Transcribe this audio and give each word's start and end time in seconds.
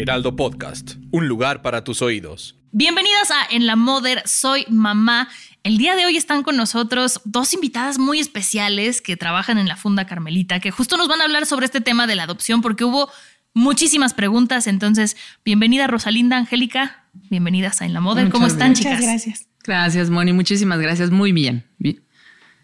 Heraldo 0.00 0.34
Podcast, 0.34 0.92
un 1.10 1.28
lugar 1.28 1.60
para 1.60 1.84
tus 1.84 2.00
oídos. 2.00 2.56
Bienvenidas 2.72 3.30
a 3.30 3.54
En 3.54 3.66
la 3.66 3.76
Moder, 3.76 4.22
soy 4.24 4.64
mamá. 4.70 5.28
El 5.62 5.76
día 5.76 5.94
de 5.94 6.06
hoy 6.06 6.16
están 6.16 6.42
con 6.42 6.56
nosotros 6.56 7.20
dos 7.26 7.52
invitadas 7.52 7.98
muy 7.98 8.18
especiales 8.18 9.02
que 9.02 9.18
trabajan 9.18 9.58
en 9.58 9.68
la 9.68 9.76
Funda 9.76 10.06
Carmelita, 10.06 10.58
que 10.58 10.70
justo 10.70 10.96
nos 10.96 11.06
van 11.06 11.20
a 11.20 11.24
hablar 11.24 11.44
sobre 11.44 11.66
este 11.66 11.82
tema 11.82 12.06
de 12.06 12.16
la 12.16 12.22
adopción, 12.22 12.62
porque 12.62 12.84
hubo 12.84 13.10
muchísimas 13.52 14.14
preguntas. 14.14 14.68
Entonces, 14.68 15.18
bienvenida 15.44 15.86
Rosalinda, 15.86 16.38
Angélica, 16.38 17.04
bienvenidas 17.28 17.82
a 17.82 17.84
En 17.84 17.92
la 17.92 18.00
Moder. 18.00 18.30
¿Cómo 18.30 18.46
están, 18.46 18.72
chicas? 18.72 18.92
Muchas 18.92 19.06
gracias. 19.06 19.48
Gracias, 19.64 20.08
Moni. 20.08 20.32
Muchísimas 20.32 20.80
gracias. 20.80 21.10
Muy 21.10 21.32
bien. 21.32 21.66
bien. 21.76 22.02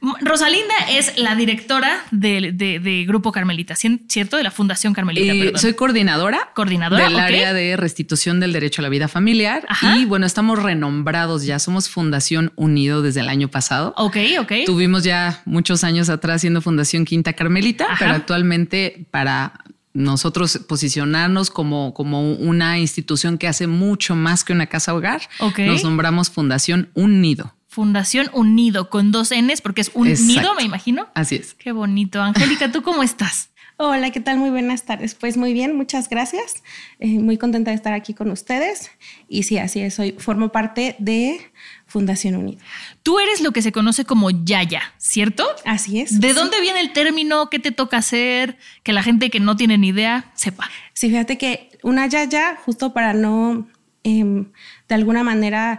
Rosalinda 0.00 0.74
es 0.91 1.16
la 1.18 1.34
directora 1.34 2.04
de, 2.10 2.52
de, 2.52 2.78
de, 2.78 3.04
Grupo 3.06 3.32
Carmelita, 3.32 3.74
¿cierto? 3.74 4.37
De 4.37 4.42
la 4.42 4.50
Fundación 4.50 4.92
Carmelita. 4.92 5.32
Eh, 5.32 5.52
soy 5.56 5.74
coordinadora. 5.74 6.50
Coordinadora. 6.54 7.04
Del 7.04 7.14
okay. 7.14 7.24
área 7.24 7.52
de 7.52 7.76
restitución 7.76 8.38
del 8.38 8.52
derecho 8.52 8.82
a 8.82 8.85
la 8.85 8.88
vida 8.88 9.09
familiar. 9.09 9.65
Ajá. 9.68 9.96
Y 9.96 10.04
bueno, 10.04 10.26
estamos 10.26 10.62
renombrados 10.62 11.45
ya. 11.45 11.59
Somos 11.59 11.88
Fundación 11.88 12.52
Unido 12.57 13.02
desde 13.02 13.20
el 13.20 13.29
año 13.29 13.48
pasado. 13.48 13.95
Ok, 13.96 14.16
ok. 14.40 14.52
Tuvimos 14.66 15.02
ya 15.02 15.43
muchos 15.45 15.82
años 15.82 16.09
atrás 16.09 16.42
siendo 16.42 16.60
Fundación 16.60 17.04
Quinta 17.04 17.32
Carmelita, 17.32 17.87
Ajá. 17.87 17.96
pero 17.98 18.13
actualmente 18.13 19.07
para 19.10 19.60
nosotros 19.96 20.60
posicionarnos 20.68 21.51
como, 21.51 21.95
como 21.95 22.32
una 22.32 22.79
institución 22.79 23.38
que 23.38 23.48
hace 23.48 23.66
mucho 23.66 24.15
más 24.15 24.45
que 24.45 24.52
una 24.52 24.66
casa 24.66 24.95
hogar, 24.95 25.23
Ok. 25.40 25.60
nos 25.60 25.82
nombramos 25.82 26.30
Fundación 26.30 26.90
Unido. 26.95 27.55
Fundación 27.77 28.30
Unido 28.32 28.88
con 28.88 29.13
dos 29.13 29.35
Ns, 29.38 29.60
porque 29.60 29.82
es 29.82 29.91
un 29.93 30.09
Exacto. 30.09 30.32
nido, 30.32 30.55
me 30.55 30.63
imagino. 30.63 31.09
Así 31.13 31.35
es. 31.37 31.52
Qué 31.52 31.73
bonito. 31.73 32.23
Angélica, 32.23 32.73
¿tú 32.73 32.82
cómo 32.82 33.02
estás? 33.02 33.51
Hola, 33.77 34.10
¿qué 34.13 34.21
tal? 34.21 34.38
Muy 34.38 34.49
buenas 34.49 34.85
tardes. 34.85 35.15
Pues 35.15 35.37
muy 35.37 35.52
bien, 35.52 35.77
muchas 35.77 36.09
gracias. 36.09 36.63
Eh, 37.01 37.19
muy 37.19 37.37
contenta 37.37 37.73
de 37.73 37.74
estar 37.74 37.93
aquí 37.93 38.15
con 38.15 38.30
ustedes. 38.30 38.91
Y 39.29 39.43
sí, 39.43 39.59
así 39.59 39.80
es, 39.80 39.93
soy, 39.93 40.13
formo 40.13 40.49
parte 40.52 40.97
de 40.99 41.38
Fundación 41.87 42.37
Unido. 42.37 42.63
Tú 43.02 43.19
eres 43.21 43.43
lo 43.43 43.52
que 43.52 43.60
se 43.60 43.73
conoce 43.73 44.07
como 44.07 44.30
Yaya, 44.30 44.80
¿cierto? 44.97 45.47
Así 45.66 46.01
es. 46.01 46.19
¿De 46.19 46.30
Sí. 46.30 46.35
dónde 46.35 46.59
viene 46.63 46.80
el 46.80 46.95
término? 46.95 47.51
¿Qué 47.51 47.59
te 47.59 47.73
toca 47.73 47.99
hacer? 47.99 48.57
Que 48.85 48.95
la 48.95 49.02
gente 49.02 49.29
que 49.29 49.38
no 49.38 49.54
tiene 49.59 49.77
ni 49.77 49.88
idea 49.88 50.30
sepa. 50.35 50.71
Sí, 50.95 51.10
fíjate 51.10 51.37
que 51.37 51.69
una 51.82 52.07
yaya, 52.07 52.57
justo 52.65 52.95
para 52.95 53.13
no, 53.13 53.69
em, 54.02 54.47
de 54.88 54.95
alguna 54.95 55.23
manera, 55.23 55.79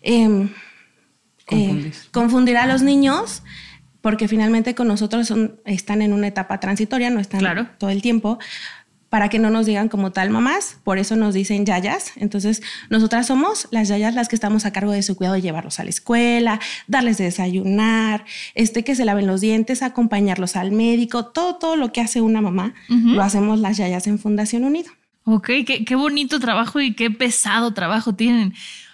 em, 0.00 0.48
Confundir. 1.48 1.86
eh, 1.86 1.92
confundir 2.12 2.56
a 2.56 2.66
los 2.66 2.82
niños, 2.82 3.42
porque 4.00 4.28
finalmente 4.28 4.74
con 4.74 4.86
nosotros 4.88 5.26
son, 5.26 5.60
están 5.64 6.02
en 6.02 6.12
una 6.12 6.28
etapa 6.28 6.60
transitoria, 6.60 7.10
no 7.10 7.18
están 7.20 7.40
Claro. 7.40 7.66
todo 7.78 7.90
el 7.90 8.02
tiempo, 8.02 8.38
para 9.08 9.30
que 9.30 9.38
no 9.38 9.48
nos 9.48 9.64
digan 9.64 9.88
como 9.88 10.12
tal 10.12 10.28
mamás, 10.28 10.76
por 10.84 10.98
eso 10.98 11.16
nos 11.16 11.32
dicen 11.32 11.64
yayas. 11.64 12.12
Entonces, 12.16 12.60
nosotras 12.90 13.26
somos 13.26 13.66
las 13.70 13.88
yayas 13.88 14.14
las 14.14 14.28
que 14.28 14.36
estamos 14.36 14.66
a 14.66 14.70
cargo 14.72 14.92
de 14.92 15.02
su 15.02 15.16
cuidado, 15.16 15.34
de 15.36 15.40
llevarlos 15.40 15.80
a 15.80 15.84
la 15.84 15.88
escuela, 15.88 16.60
darles 16.88 17.16
de 17.16 17.24
desayunar, 17.24 18.26
este, 18.54 18.84
que 18.84 18.94
se 18.94 19.06
laven 19.06 19.26
los 19.26 19.40
dientes, 19.40 19.82
acompañarlos 19.82 20.56
al 20.56 20.72
médico, 20.72 21.24
todo, 21.24 21.56
todo 21.56 21.76
lo 21.76 21.90
que 21.90 22.02
hace 22.02 22.20
una 22.20 22.42
mamá, 22.42 22.74
lo 22.88 23.22
hacemos 23.22 23.58
las 23.60 23.78
yayas 23.78 24.06
en 24.06 24.18
Fundación 24.18 24.64
Unido. 24.64 24.90
Ok, 25.24 25.46
qué, 25.66 25.84
qué 25.86 25.94
bonito 25.94 26.38
trabajo 26.38 26.78
y 26.80 26.94
qué 26.94 27.10
pesado 27.10 27.72
trabajo 27.72 28.14
tienen. 28.14 28.52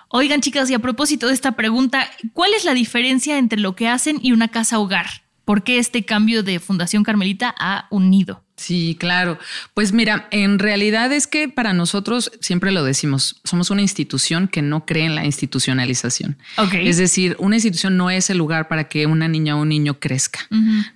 Oigan, 0.09 0.41
chicas, 0.41 0.71
y 0.71 0.75
a 0.75 0.79
propósito 0.79 1.29
de 1.29 1.35
esta 1.35 1.53
pregunta, 1.53 2.09
¿cuál 2.33 2.53
es 2.55 2.65
la 2.65 2.75
diferencia 2.75 3.39
entre 3.39 3.59
lo 3.59 3.75
que 3.75 3.89
hacen 3.89 4.19
y 4.23 4.33
una 4.33 4.49
casa 4.49 4.79
hogar? 4.79 5.07
¿Por 5.45 5.65
qué 5.65 5.79
este 5.79 6.05
cambio 6.05 6.43
de 6.43 6.61
Fundación 6.61 7.03
Carmelita 7.03 7.55
a 7.59 7.87
Unido? 7.91 8.44
Sí, 8.57 8.97
claro. 8.99 9.39
Pues 9.75 9.93
mira, 9.93 10.29
en 10.31 10.61
realidad 10.61 11.13
es 11.13 11.27
que 11.27 11.49
para 11.49 11.73
nosotros, 11.73 12.31
siempre 12.41 12.71
lo 12.71 12.85
decimos, 12.85 13.41
somos 13.43 13.71
una 13.71 13.83
institución 13.83 14.47
que 14.47 14.63
no 14.63 14.87
cree 14.87 15.07
en 15.07 15.17
la 15.17 15.25
institucionalización. 15.25 16.39
Ok. 16.57 16.75
Es 16.75 16.97
decir, 16.97 17.37
una 17.41 17.57
institución 17.57 17.97
no 17.97 18.11
es 18.11 18.31
el 18.31 18.39
lugar 18.39 18.69
para 18.69 18.85
que 18.85 19.07
una 19.07 19.27
niña 19.27 19.57
o 19.57 19.63
un 19.63 19.71
niño 19.71 19.99
crezca. 19.99 20.41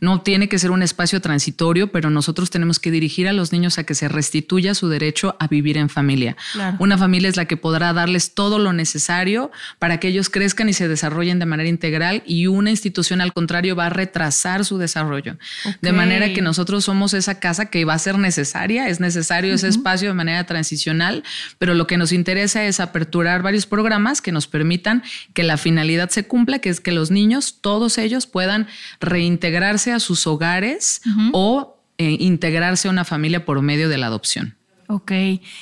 No 0.00 0.20
tiene 0.20 0.48
que 0.48 0.58
ser 0.58 0.70
un 0.70 0.82
espacio 0.82 1.20
transitorio, 1.20 1.90
pero 1.90 2.10
nosotros 2.10 2.50
tenemos 2.50 2.78
que 2.78 2.92
dirigir 2.92 3.26
a 3.26 3.32
los 3.32 3.52
niños 3.52 3.78
a 3.78 3.84
que 3.84 3.94
se 3.94 4.08
restituya 4.08 4.74
su 4.74 4.88
derecho 4.88 5.36
a 5.40 5.48
vivir 5.48 5.78
en 5.78 5.88
familia. 5.88 6.36
Claro. 6.52 6.76
Una 6.78 6.96
familia 6.96 7.28
es 7.28 7.36
la 7.36 7.46
que 7.46 7.56
podrá 7.56 7.92
darles 7.92 8.34
todo 8.34 8.58
lo 8.58 8.72
necesario 8.72 9.50
para 9.80 9.98
que 9.98 10.08
ellos 10.08 10.30
crezcan 10.30 10.68
y 10.68 10.72
se 10.74 10.86
desarrollen 10.86 11.40
de 11.40 11.46
manera 11.46 11.68
integral 11.68 12.22
y 12.24 12.46
una 12.46 12.70
institución 12.70 13.20
al 13.20 13.32
contrario 13.32 13.74
va 13.74 13.86
a 13.86 13.90
retrasar 13.90 14.64
su 14.64 14.78
desarrollo. 14.78 15.36
De 15.82 15.92
manera 15.92 16.32
que 16.32 16.40
nosotros 16.40 16.84
somos 16.84 17.14
esa 17.14 17.40
casa 17.48 17.66
que 17.66 17.84
va 17.86 17.94
a 17.94 17.98
ser 17.98 18.18
necesaria, 18.18 18.88
es 18.88 19.00
necesario 19.00 19.54
ese 19.54 19.68
espacio 19.68 20.08
de 20.08 20.14
manera 20.14 20.44
transicional, 20.44 21.22
pero 21.58 21.72
lo 21.72 21.86
que 21.86 21.96
nos 21.96 22.12
interesa 22.12 22.64
es 22.64 22.78
aperturar 22.78 23.42
varios 23.42 23.64
programas 23.64 24.20
que 24.20 24.32
nos 24.32 24.46
permitan 24.46 25.02
que 25.32 25.44
la 25.44 25.56
finalidad 25.56 26.10
se 26.10 26.26
cumpla, 26.26 26.58
que 26.58 26.68
es 26.68 26.80
que 26.80 26.92
los 26.92 27.10
niños, 27.10 27.58
todos 27.62 27.96
ellos, 27.96 28.26
puedan 28.26 28.66
reintegrarse 29.00 29.92
a 29.92 29.98
sus 29.98 30.26
hogares 30.26 31.00
o 31.32 31.80
eh, 31.96 32.16
integrarse 32.20 32.88
a 32.88 32.90
una 32.90 33.04
familia 33.04 33.44
por 33.46 33.62
medio 33.62 33.88
de 33.88 33.96
la 33.96 34.06
adopción. 34.06 34.56
Ok. 34.88 35.12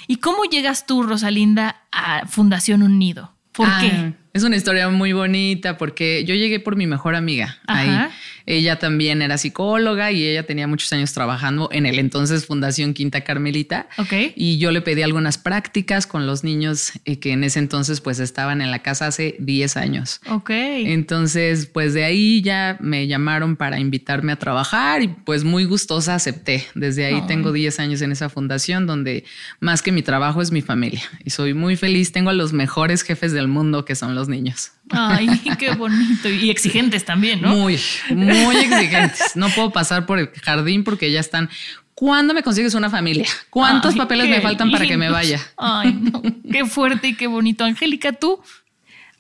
¿Y 0.09 0.17
cómo 0.17 0.45
llegas 0.45 0.87
tú, 0.87 1.03
Rosalinda, 1.05 1.83
a 1.93 2.27
Fundación 2.27 2.83
Unido? 2.83 3.33
¿Por 3.53 3.69
Ah, 3.69 3.79
qué? 3.81 4.13
Es 4.37 4.43
una 4.43 4.57
historia 4.57 4.91
muy 4.91 5.15
bonita 5.15 5.79
porque 5.79 6.23
yo 6.27 6.35
llegué 6.35 6.61
por 6.61 6.77
mi 6.77 6.87
mejor 6.87 7.15
amiga 7.15 7.57
Ajá. 7.67 8.05
ahí. 8.05 8.11
Ella 8.47 8.79
también 8.79 9.23
era 9.23 9.39
psicóloga 9.39 10.13
y 10.13 10.25
ella 10.25 10.45
tenía 10.45 10.69
muchos 10.69 10.93
años 10.93 11.13
trabajando 11.13 11.69
en 11.73 11.85
el 11.85 11.99
entonces 11.99 12.47
Fundación 12.47 12.95
Quinta 12.95 13.23
Carmelita. 13.23 13.89
Ok. 13.99 14.13
Y 14.37 14.59
yo 14.59 14.71
le 14.71 14.83
pedí 14.83 15.03
algunas 15.03 15.37
prácticas 15.37 16.07
con 16.07 16.27
los 16.27 16.45
niños 16.45 16.93
eh, 17.05 17.19
que 17.19 17.33
en 17.33 17.43
ese 17.43 17.59
entonces 17.59 18.01
pues 18.01 18.21
estaban 18.21 18.61
en 18.61 18.71
la 18.71 18.83
casa 18.83 19.09
hace 19.09 19.35
10 19.41 19.77
años. 19.77 20.21
Ok. 20.29 20.51
Entonces, 20.51 21.67
pues 21.67 21.93
de 21.93 22.05
ahí 22.05 22.41
ya 22.41 22.77
me 22.79 23.09
llamaron 23.09 23.57
para 23.57 23.81
invitarme 23.81 24.33
a 24.33 24.37
trabajar 24.37 25.03
y 25.03 25.09
pues 25.09 25.43
muy 25.43 25.65
gustosa 25.65 26.15
acepté. 26.15 26.65
Desde 26.77 27.07
ahí 27.07 27.23
tengo 27.27 27.51
10 27.51 27.81
años 27.81 28.01
en 28.03 28.13
esa 28.13 28.29
fundación 28.29 28.87
donde 28.87 29.25
más 29.59 29.83
que 29.83 29.91
mi 29.91 30.03
trabajo 30.03 30.41
es 30.41 30.53
mi 30.53 30.63
familia 30.63 31.03
y 31.25 31.31
soy 31.31 31.53
muy 31.53 31.75
feliz. 31.75 32.13
Tengo 32.13 32.31
a 32.31 32.35
los 32.35 32.53
mejores 32.53 33.03
jefes 33.03 33.33
del 33.33 33.49
mundo 33.49 33.85
que 33.85 33.97
son 33.97 34.15
los 34.15 34.26
niños. 34.29 34.73
Ay, 34.91 35.29
qué 35.59 35.75
bonito. 35.75 36.29
Y 36.29 36.51
exigentes 36.51 37.05
también, 37.05 37.41
¿no? 37.43 37.55
Muy, 37.55 37.79
muy 38.11 38.57
exigentes. 38.57 39.37
No 39.37 39.49
puedo 39.51 39.71
pasar 39.71 40.07
por 40.07 40.19
el 40.19 40.29
jardín 40.43 40.85
porque 40.85 41.11
ya 41.11 41.21
están. 41.21 41.51
¿Cuándo 41.95 42.35
me 42.35 42.43
consigues 42.43 42.75
una 42.75 42.91
familia? 42.91 43.27
¿Cuántos 43.49 43.95
Ay, 43.95 43.99
papeles 43.99 44.29
me 44.29 44.41
faltan 44.41 44.71
para 44.71 44.87
que 44.87 44.97
me 44.97 45.09
vaya? 45.09 45.41
Ay, 45.57 45.93
no. 45.95 46.23
Qué 46.51 46.67
fuerte 46.67 47.09
y 47.09 47.15
qué 47.15 47.27
bonito. 47.27 47.65
Angélica, 47.65 48.13
tú. 48.13 48.41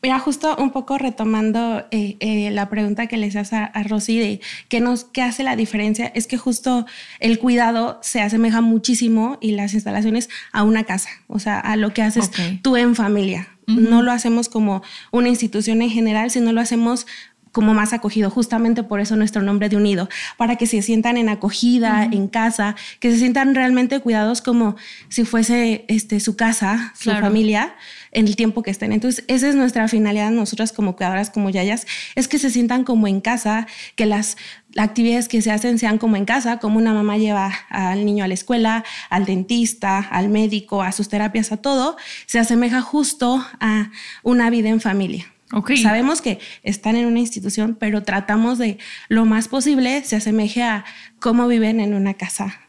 Mira, 0.02 0.18
justo 0.18 0.54
un 0.56 0.70
poco 0.70 0.98
retomando 0.98 1.86
eh, 1.90 2.16
eh, 2.20 2.50
la 2.52 2.68
pregunta 2.68 3.06
que 3.06 3.16
les 3.16 3.34
hace 3.34 3.56
a, 3.56 3.64
a 3.64 3.82
Rosy 3.82 4.18
de 4.18 4.40
qué, 4.68 4.80
nos, 4.80 5.04
qué 5.04 5.22
hace 5.22 5.42
la 5.42 5.56
diferencia, 5.56 6.06
es 6.14 6.26
que 6.26 6.36
justo 6.36 6.86
el 7.18 7.38
cuidado 7.38 7.98
se 8.02 8.20
asemeja 8.20 8.60
muchísimo 8.60 9.38
y 9.40 9.52
las 9.52 9.74
instalaciones 9.74 10.28
a 10.52 10.62
una 10.62 10.84
casa, 10.84 11.08
o 11.28 11.38
sea, 11.38 11.58
a 11.58 11.76
lo 11.76 11.94
que 11.94 12.02
haces 12.02 12.30
tú 12.62 12.76
en 12.76 12.94
familia. 12.94 13.55
No 13.66 14.02
lo 14.02 14.12
hacemos 14.12 14.48
como 14.48 14.82
una 15.10 15.28
institución 15.28 15.82
en 15.82 15.90
general, 15.90 16.30
sino 16.30 16.52
lo 16.52 16.60
hacemos 16.60 17.06
como 17.56 17.72
más 17.72 17.94
acogido, 17.94 18.28
justamente 18.28 18.82
por 18.82 19.00
eso 19.00 19.16
nuestro 19.16 19.40
nombre 19.40 19.70
de 19.70 19.78
unido, 19.78 20.10
para 20.36 20.56
que 20.56 20.66
se 20.66 20.82
sientan 20.82 21.16
en 21.16 21.30
acogida, 21.30 22.04
en 22.04 22.28
casa, 22.28 22.76
que 23.00 23.10
se 23.10 23.16
sientan 23.16 23.54
realmente 23.54 23.98
cuidados 24.00 24.42
como 24.42 24.76
si 25.08 25.24
fuese 25.24 25.86
este, 25.88 26.20
su 26.20 26.36
casa, 26.36 26.92
su 26.94 27.12
familia, 27.12 27.74
en 28.12 28.26
el 28.26 28.36
tiempo 28.36 28.62
que 28.62 28.70
estén. 28.70 28.92
Entonces, 28.92 29.24
esa 29.26 29.48
es 29.48 29.54
nuestra 29.54 29.88
finalidad, 29.88 30.30
nosotras 30.32 30.70
como 30.70 30.96
cuidadoras, 30.96 31.30
como 31.30 31.48
yayas, 31.48 31.86
es 32.14 32.28
que 32.28 32.38
se 32.38 32.50
sientan 32.50 32.84
como 32.84 33.08
en 33.08 33.22
casa, 33.22 33.66
que 33.94 34.04
las 34.04 34.36
actividades 34.76 35.26
que 35.26 35.40
se 35.40 35.50
hacen 35.50 35.78
sean 35.78 35.96
como 35.96 36.16
en 36.16 36.26
casa, 36.26 36.58
como 36.58 36.76
una 36.76 36.92
mamá 36.92 37.16
lleva 37.16 37.54
al 37.70 38.04
niño 38.04 38.22
a 38.22 38.28
la 38.28 38.34
escuela, 38.34 38.84
al 39.08 39.24
dentista, 39.24 40.00
al 40.00 40.28
médico, 40.28 40.82
a 40.82 40.92
sus 40.92 41.08
terapias, 41.08 41.52
a 41.52 41.56
todo, 41.56 41.96
se 42.26 42.38
asemeja 42.38 42.82
justo 42.82 43.42
a 43.60 43.90
una 44.22 44.50
vida 44.50 44.68
en 44.68 44.82
familia. 44.82 45.32
Sabemos 45.80 46.22
que 46.22 46.40
están 46.62 46.96
en 46.96 47.06
una 47.06 47.20
institución, 47.20 47.76
pero 47.78 48.02
tratamos 48.02 48.58
de 48.58 48.78
lo 49.08 49.24
más 49.26 49.48
posible 49.48 50.02
se 50.04 50.16
asemeje 50.16 50.62
a 50.62 50.84
cómo 51.20 51.46
viven 51.46 51.80
en 51.80 51.94
una 51.94 52.14
casa 52.14 52.60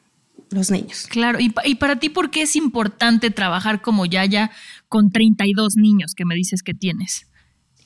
los 0.51 0.71
niños. 0.71 1.07
Claro, 1.09 1.39
y, 1.39 1.53
y 1.65 1.75
para 1.75 1.97
ti, 1.97 2.09
¿por 2.09 2.29
qué 2.29 2.43
es 2.43 2.55
importante 2.55 3.31
trabajar 3.31 3.81
como 3.81 4.05
Yaya 4.05 4.51
con 4.87 5.11
32 5.11 5.75
niños 5.75 6.13
que 6.15 6.25
me 6.25 6.35
dices 6.35 6.63
que 6.63 6.73
tienes? 6.73 7.27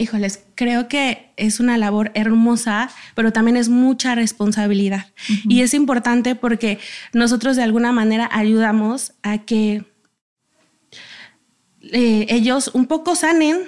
híjoles, 0.01 0.43
creo 0.55 0.87
que 0.87 1.31
es 1.37 1.59
una 1.59 1.77
labor 1.77 2.11
hermosa, 2.15 2.89
pero 3.15 3.31
también 3.31 3.55
es 3.55 3.69
mucha 3.69 4.15
responsabilidad. 4.15 5.13
Y 5.45 5.61
es 5.61 5.73
importante 5.73 6.35
porque 6.35 6.79
nosotros 7.13 7.55
de 7.55 7.63
alguna 7.63 7.91
manera 7.91 8.27
ayudamos 8.31 9.13
a 9.21 9.39
que 9.39 9.85
eh, 11.81 12.25
ellos 12.29 12.71
un 12.73 12.87
poco 12.87 13.15
sanen 13.15 13.59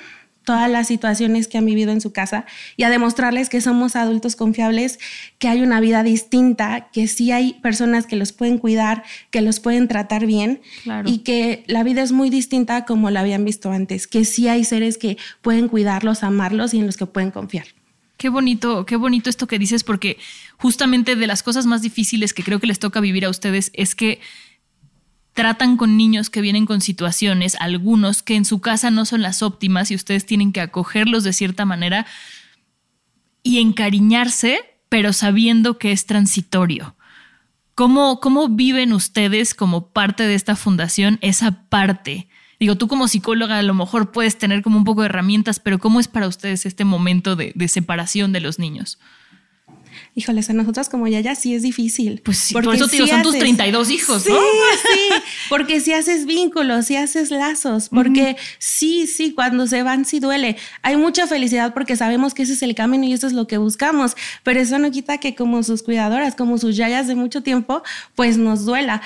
todas 0.44 0.70
las 0.70 0.88
situaciones 0.88 1.48
que 1.48 1.58
han 1.58 1.66
vivido 1.66 1.92
en 1.92 2.02
su 2.02 2.12
casa 2.12 2.46
y 2.78 2.84
a 2.84 2.90
demostrarles 2.90 3.50
que 3.50 3.62
somos 3.62 3.96
adultos 3.96 4.36
confiables, 4.36 5.00
que 5.40 5.48
hay 5.48 5.62
una 5.62 5.80
vida 5.80 6.04
distinta, 6.04 6.90
que 6.92 7.08
sí 7.08 7.32
hay 7.32 7.54
personas 7.56 8.08
que 8.08 8.16
los 8.16 8.32
pueden 8.32 8.58
cuidar, 8.58 9.04
que 9.32 9.42
los 9.42 9.60
pueden 9.60 9.88
tratar 9.88 10.26
bien 10.26 10.62
y 11.06 11.20
que 11.20 11.64
la 11.68 11.84
vida 11.84 12.02
es 12.02 12.12
muy 12.12 12.30
distinta 12.30 12.86
como 12.86 13.10
la 13.10 13.22
habían 13.22 13.46
visto 13.46 13.72
antes, 13.72 14.08
que 14.08 14.26
sí 14.26 14.48
hay 14.48 14.64
seres 14.64 14.98
que 14.98 15.18
pueden 15.42 15.68
cuidarlos, 15.68 16.24
amarlos 16.24 16.74
y 16.74 16.80
en 16.80 16.86
los 16.86 16.98
que 16.98 17.06
pueden 17.06 17.32
confiar. 17.32 17.66
Qué 18.18 18.30
bonito, 18.30 18.86
qué 18.86 18.96
bonito 18.96 19.30
esto 19.30 19.48
que 19.48 19.60
dices 19.60 19.84
porque 19.84 20.18
justamente 20.58 21.16
de 21.16 21.28
las 21.28 21.44
cosas 21.44 21.66
más 21.66 21.82
difíciles 21.82 22.34
que 22.34 22.44
creo 22.44 22.60
que 22.60 22.68
les 22.68 22.80
toca 22.80 23.02
vivir 23.02 23.26
a 23.26 23.30
ustedes 23.30 23.72
es 23.74 23.96
que 23.96 24.22
tratan 25.34 25.78
con 25.78 25.98
niños 25.98 26.30
que 26.30 26.42
vienen 26.42 26.66
con 26.66 26.82
situaciones, 26.82 27.56
algunos 27.60 28.24
que 28.24 28.36
en 28.36 28.46
su 28.46 28.62
casa 28.62 28.92
no 28.92 29.06
son 29.06 29.22
las 29.22 29.42
óptimas 29.42 29.92
y 29.92 29.96
ustedes 29.96 30.26
tienen 30.26 30.54
que 30.54 30.62
acogerlos 30.62 31.24
de 31.24 31.34
cierta 31.34 31.66
manera 31.66 32.06
y 33.42 33.60
encariñarse, 33.60 34.60
pero 34.90 35.12
sabiendo 35.12 35.78
que 35.78 35.92
es 35.92 36.06
transitorio. 36.06 36.96
¿Cómo, 37.76 38.20
¿Cómo 38.20 38.50
viven 38.50 38.94
ustedes 38.94 39.56
como 39.56 39.88
parte 39.88 40.24
de 40.24 40.36
esta 40.36 40.56
fundación 40.56 41.18
esa 41.22 41.64
parte? 41.70 42.28
Digo, 42.60 42.78
tú 42.78 42.88
como 42.88 43.08
psicóloga 43.08 43.58
a 43.58 43.64
lo 43.64 43.74
mejor 43.74 44.12
puedes 44.12 44.38
tener 44.38 44.62
como 44.62 44.78
un 44.78 44.84
poco 44.84 45.02
de 45.02 45.08
herramientas, 45.08 45.60
pero 45.60 45.80
¿cómo 45.80 46.00
es 46.00 46.08
para 46.08 46.28
ustedes 46.28 46.68
este 46.68 46.86
momento 46.86 47.36
de, 47.36 47.52
de 47.56 47.68
separación 47.68 48.32
de 48.32 48.40
los 48.40 48.60
niños? 48.60 49.00
Híjoles, 50.16 50.50
a 50.50 50.54
nosotras 50.54 50.90
como 50.90 51.08
ya 51.08 51.20
ya 51.20 51.36
sí 51.36 51.56
es 51.56 51.62
difícil. 51.62 52.22
Pues 52.24 52.38
sí, 52.38 52.54
por 52.54 52.74
eso 52.74 52.88
son 52.88 53.22
tus 53.24 53.38
32 53.38 53.90
hijos, 53.90 54.26
¿no? 54.28 54.36
Sí, 54.36 54.42
sí, 54.94 55.24
porque 55.50 55.80
si 55.80 55.94
haces 55.94 56.26
vínculos, 56.26 56.86
si 56.86 56.96
haces 56.96 57.32
lazos, 57.32 57.90
porque 57.90 58.38
sí, 58.60 59.08
sí, 59.08 59.34
cuando 59.34 59.68
se 59.68 59.84
van 59.84 60.06
sí 60.06 60.20
duele. 60.20 60.58
Hay 60.82 60.98
mucha 60.98 61.28
felicidad 61.28 61.74
porque 61.74 61.96
sabemos 61.96 62.34
que 62.34 62.44
ese 62.44 62.54
es 62.54 62.62
el 62.62 62.76
camino 62.76 63.06
y 63.06 63.14
eso 63.14 63.28
es 63.28 63.34
lo 63.34 63.48
que 63.48 63.58
buscamos, 63.58 64.16
pero 64.44 64.60
eso 64.60 64.78
no 64.80 64.92
quita 64.92 65.18
que 65.18 65.36
como 65.36 65.64
sus 65.64 65.84
cuidadoras, 65.84 66.36
como 66.36 66.58
sus 66.58 66.76
yayas 66.76 67.08
de 67.08 67.16
mucho 67.16 67.42
tiempo, 67.42 67.84
pues 68.16 68.38
nos 68.38 68.66
duela. 68.66 69.02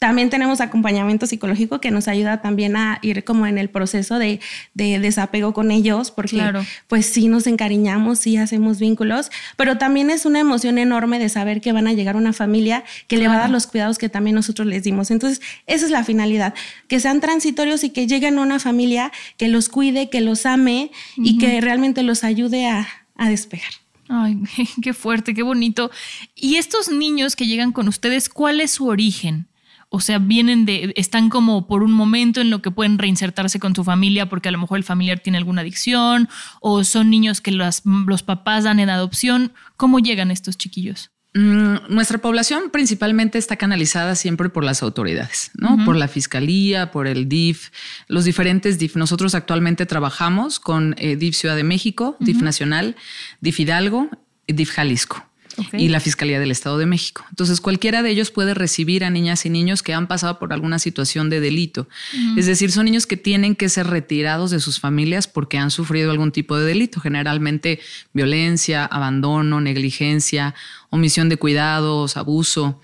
También 0.00 0.30
tenemos 0.30 0.62
acompañamiento 0.62 1.26
psicológico 1.26 1.78
que 1.78 1.90
nos 1.90 2.08
ayuda 2.08 2.40
también 2.40 2.74
a 2.74 2.98
ir 3.02 3.22
como 3.22 3.46
en 3.46 3.58
el 3.58 3.68
proceso 3.68 4.18
de, 4.18 4.40
desapego 4.72 5.52
con 5.52 5.70
ellos, 5.70 6.10
porque 6.10 6.42
pues 6.88 7.04
sí 7.04 7.28
nos 7.28 7.46
encariñamos, 7.46 8.18
sí 8.18 8.38
hacemos 8.38 8.78
vínculos, 8.78 9.30
pero 9.58 9.76
también 9.76 10.08
es 10.08 10.24
una 10.24 10.40
emoción 10.40 10.78
enorme 10.78 11.18
de 11.18 11.28
saber 11.28 11.60
que 11.60 11.72
van 11.72 11.86
a 11.86 11.92
llegar 11.92 12.16
una 12.16 12.32
familia 12.32 12.82
que 13.08 13.18
le 13.18 13.28
va 13.28 13.34
a 13.34 13.38
dar 13.40 13.50
los 13.50 13.66
cuidados 13.66 13.98
que 13.98 14.08
también 14.08 14.36
nosotros 14.36 14.66
les 14.66 14.84
dimos. 14.84 15.10
Entonces, 15.10 15.42
esa 15.66 15.84
es 15.84 15.90
la 15.90 16.02
finalidad, 16.02 16.54
que 16.88 16.98
sean 16.98 17.20
transitorios 17.20 17.84
y 17.84 17.90
que 17.90 18.06
lleguen 18.06 18.38
a 18.38 18.40
una 18.40 18.58
familia 18.58 19.12
que 19.36 19.48
los 19.48 19.68
cuide, 19.68 20.08
que 20.08 20.22
los 20.22 20.46
ame 20.46 20.92
y 21.18 21.36
que 21.36 21.60
realmente 21.60 22.02
los 22.02 22.24
ayude 22.24 22.66
a, 22.66 22.88
a 23.16 23.28
despegar. 23.28 23.72
Ay, 24.08 24.38
qué 24.82 24.94
fuerte, 24.94 25.34
qué 25.34 25.42
bonito. 25.42 25.90
Y 26.34 26.56
estos 26.56 26.90
niños 26.90 27.36
que 27.36 27.46
llegan 27.46 27.72
con 27.72 27.86
ustedes, 27.86 28.30
¿cuál 28.30 28.62
es 28.62 28.70
su 28.70 28.86
origen? 28.86 29.49
O 29.92 30.00
sea, 30.00 30.20
vienen 30.20 30.64
de, 30.66 30.92
están 30.96 31.28
como 31.30 31.66
por 31.66 31.82
un 31.82 31.92
momento 31.92 32.40
en 32.40 32.48
lo 32.48 32.62
que 32.62 32.70
pueden 32.70 32.96
reinsertarse 32.96 33.58
con 33.58 33.74
su 33.74 33.82
familia 33.82 34.28
porque 34.28 34.48
a 34.48 34.52
lo 34.52 34.58
mejor 34.58 34.78
el 34.78 34.84
familiar 34.84 35.18
tiene 35.18 35.36
alguna 35.36 35.62
adicción 35.62 36.28
o 36.60 36.84
son 36.84 37.10
niños 37.10 37.40
que 37.40 37.50
los, 37.50 37.82
los 37.84 38.22
papás 38.22 38.64
dan 38.64 38.78
en 38.78 38.88
adopción. 38.88 39.52
¿Cómo 39.76 39.98
llegan 39.98 40.30
estos 40.30 40.56
chiquillos? 40.56 41.10
Mm, 41.34 41.76
nuestra 41.88 42.18
población 42.18 42.70
principalmente 42.70 43.38
está 43.38 43.56
canalizada 43.56 44.14
siempre 44.14 44.48
por 44.48 44.64
las 44.64 44.82
autoridades, 44.82 45.50
¿no? 45.54 45.84
Por 45.84 45.96
la 45.96 46.08
fiscalía, 46.08 46.90
por 46.92 47.06
el 47.06 47.28
DIF, 47.28 47.70
los 48.08 48.24
diferentes 48.24 48.78
DIF. 48.78 48.96
Nosotros 48.96 49.34
actualmente 49.34 49.86
trabajamos 49.86 50.58
con 50.58 50.94
eh, 50.98 51.16
DIF 51.16 51.36
Ciudad 51.36 51.56
de 51.56 51.64
México, 51.64 52.16
DIF 52.18 52.42
Nacional, 52.42 52.96
DIF 53.40 53.60
Hidalgo 53.60 54.08
y 54.46 54.54
DIF 54.54 54.70
Jalisco 54.70 55.29
y 55.72 55.88
la 55.88 56.00
Fiscalía 56.00 56.40
del 56.40 56.50
Estado 56.50 56.78
de 56.78 56.86
México. 56.86 57.24
Entonces, 57.30 57.60
cualquiera 57.60 58.02
de 58.02 58.10
ellos 58.10 58.30
puede 58.30 58.54
recibir 58.54 59.04
a 59.04 59.10
niñas 59.10 59.46
y 59.46 59.50
niños 59.50 59.82
que 59.82 59.94
han 59.94 60.06
pasado 60.06 60.38
por 60.38 60.52
alguna 60.52 60.78
situación 60.78 61.30
de 61.30 61.40
delito. 61.40 61.88
Es 62.36 62.46
decir, 62.46 62.72
son 62.72 62.86
niños 62.86 63.06
que 63.06 63.16
tienen 63.16 63.56
que 63.56 63.68
ser 63.68 63.86
retirados 63.86 64.50
de 64.50 64.60
sus 64.60 64.80
familias 64.80 65.28
porque 65.28 65.58
han 65.58 65.70
sufrido 65.70 66.10
algún 66.10 66.32
tipo 66.32 66.56
de 66.56 66.66
delito, 66.66 67.00
generalmente 67.00 67.80
violencia, 68.12 68.84
abandono, 68.84 69.60
negligencia, 69.60 70.54
omisión 70.90 71.28
de 71.28 71.36
cuidados, 71.36 72.16
abuso. 72.16 72.80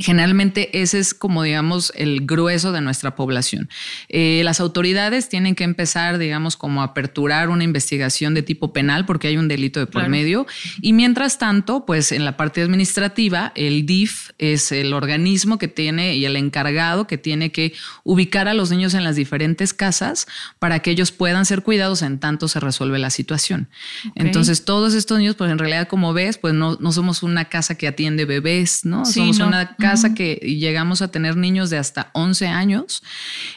Generalmente 0.00 0.80
ese 0.80 0.98
es 0.98 1.12
como, 1.12 1.42
digamos, 1.42 1.92
el 1.94 2.24
grueso 2.24 2.72
de 2.72 2.80
nuestra 2.80 3.14
población. 3.14 3.68
Eh, 4.08 4.40
las 4.44 4.60
autoridades 4.60 5.28
tienen 5.28 5.54
que 5.54 5.64
empezar, 5.64 6.18
digamos, 6.18 6.56
como 6.56 6.80
a 6.80 6.86
aperturar 6.86 7.50
una 7.50 7.64
investigación 7.64 8.34
de 8.34 8.42
tipo 8.42 8.72
penal 8.72 9.04
porque 9.04 9.28
hay 9.28 9.36
un 9.36 9.48
delito 9.48 9.78
de 9.80 9.86
por 9.86 10.08
medio. 10.08 10.46
Y 10.80 10.92
mientras 10.92 11.38
tanto, 11.38 11.84
pues 11.84 12.12
en 12.12 12.24
la 12.24 12.36
parte 12.36 12.62
administrativa, 12.62 13.52
el 13.54 13.84
DIF 13.84 14.30
es 14.38 14.72
el 14.72 14.94
organismo 14.94 15.58
que 15.58 15.68
tiene 15.68 16.16
y 16.16 16.24
el 16.24 16.36
encargado 16.36 17.06
que 17.06 17.18
tiene 17.18 17.52
que 17.52 17.74
ubicar 18.02 18.48
a 18.48 18.54
los 18.54 18.70
niños 18.70 18.94
en 18.94 19.04
las 19.04 19.16
diferentes 19.16 19.74
casas 19.74 20.26
para 20.58 20.78
que 20.80 20.90
ellos 20.90 21.12
puedan 21.12 21.44
ser 21.44 21.62
cuidados 21.62 22.02
en 22.02 22.18
tanto 22.18 22.48
se 22.48 22.60
resuelve 22.60 22.98
la 22.98 23.10
situación. 23.10 23.68
Entonces, 24.14 24.64
todos 24.64 24.94
estos 24.94 25.18
niños, 25.18 25.36
pues 25.36 25.50
en 25.50 25.58
realidad, 25.58 25.88
como 25.88 26.12
ves, 26.12 26.38
pues 26.38 26.54
no, 26.54 26.76
somos 26.92 27.22
una 27.22 27.46
casa 27.46 27.76
que 27.76 27.86
atiende 27.86 28.24
bebés, 28.24 28.84
¿no? 28.84 29.04
somos 29.04 29.38
una 29.50 29.76
casa 29.76 30.14
que 30.14 30.34
llegamos 30.36 31.02
a 31.02 31.08
tener 31.08 31.36
niños 31.36 31.70
de 31.70 31.78
hasta 31.78 32.10
11 32.14 32.46
años 32.48 33.02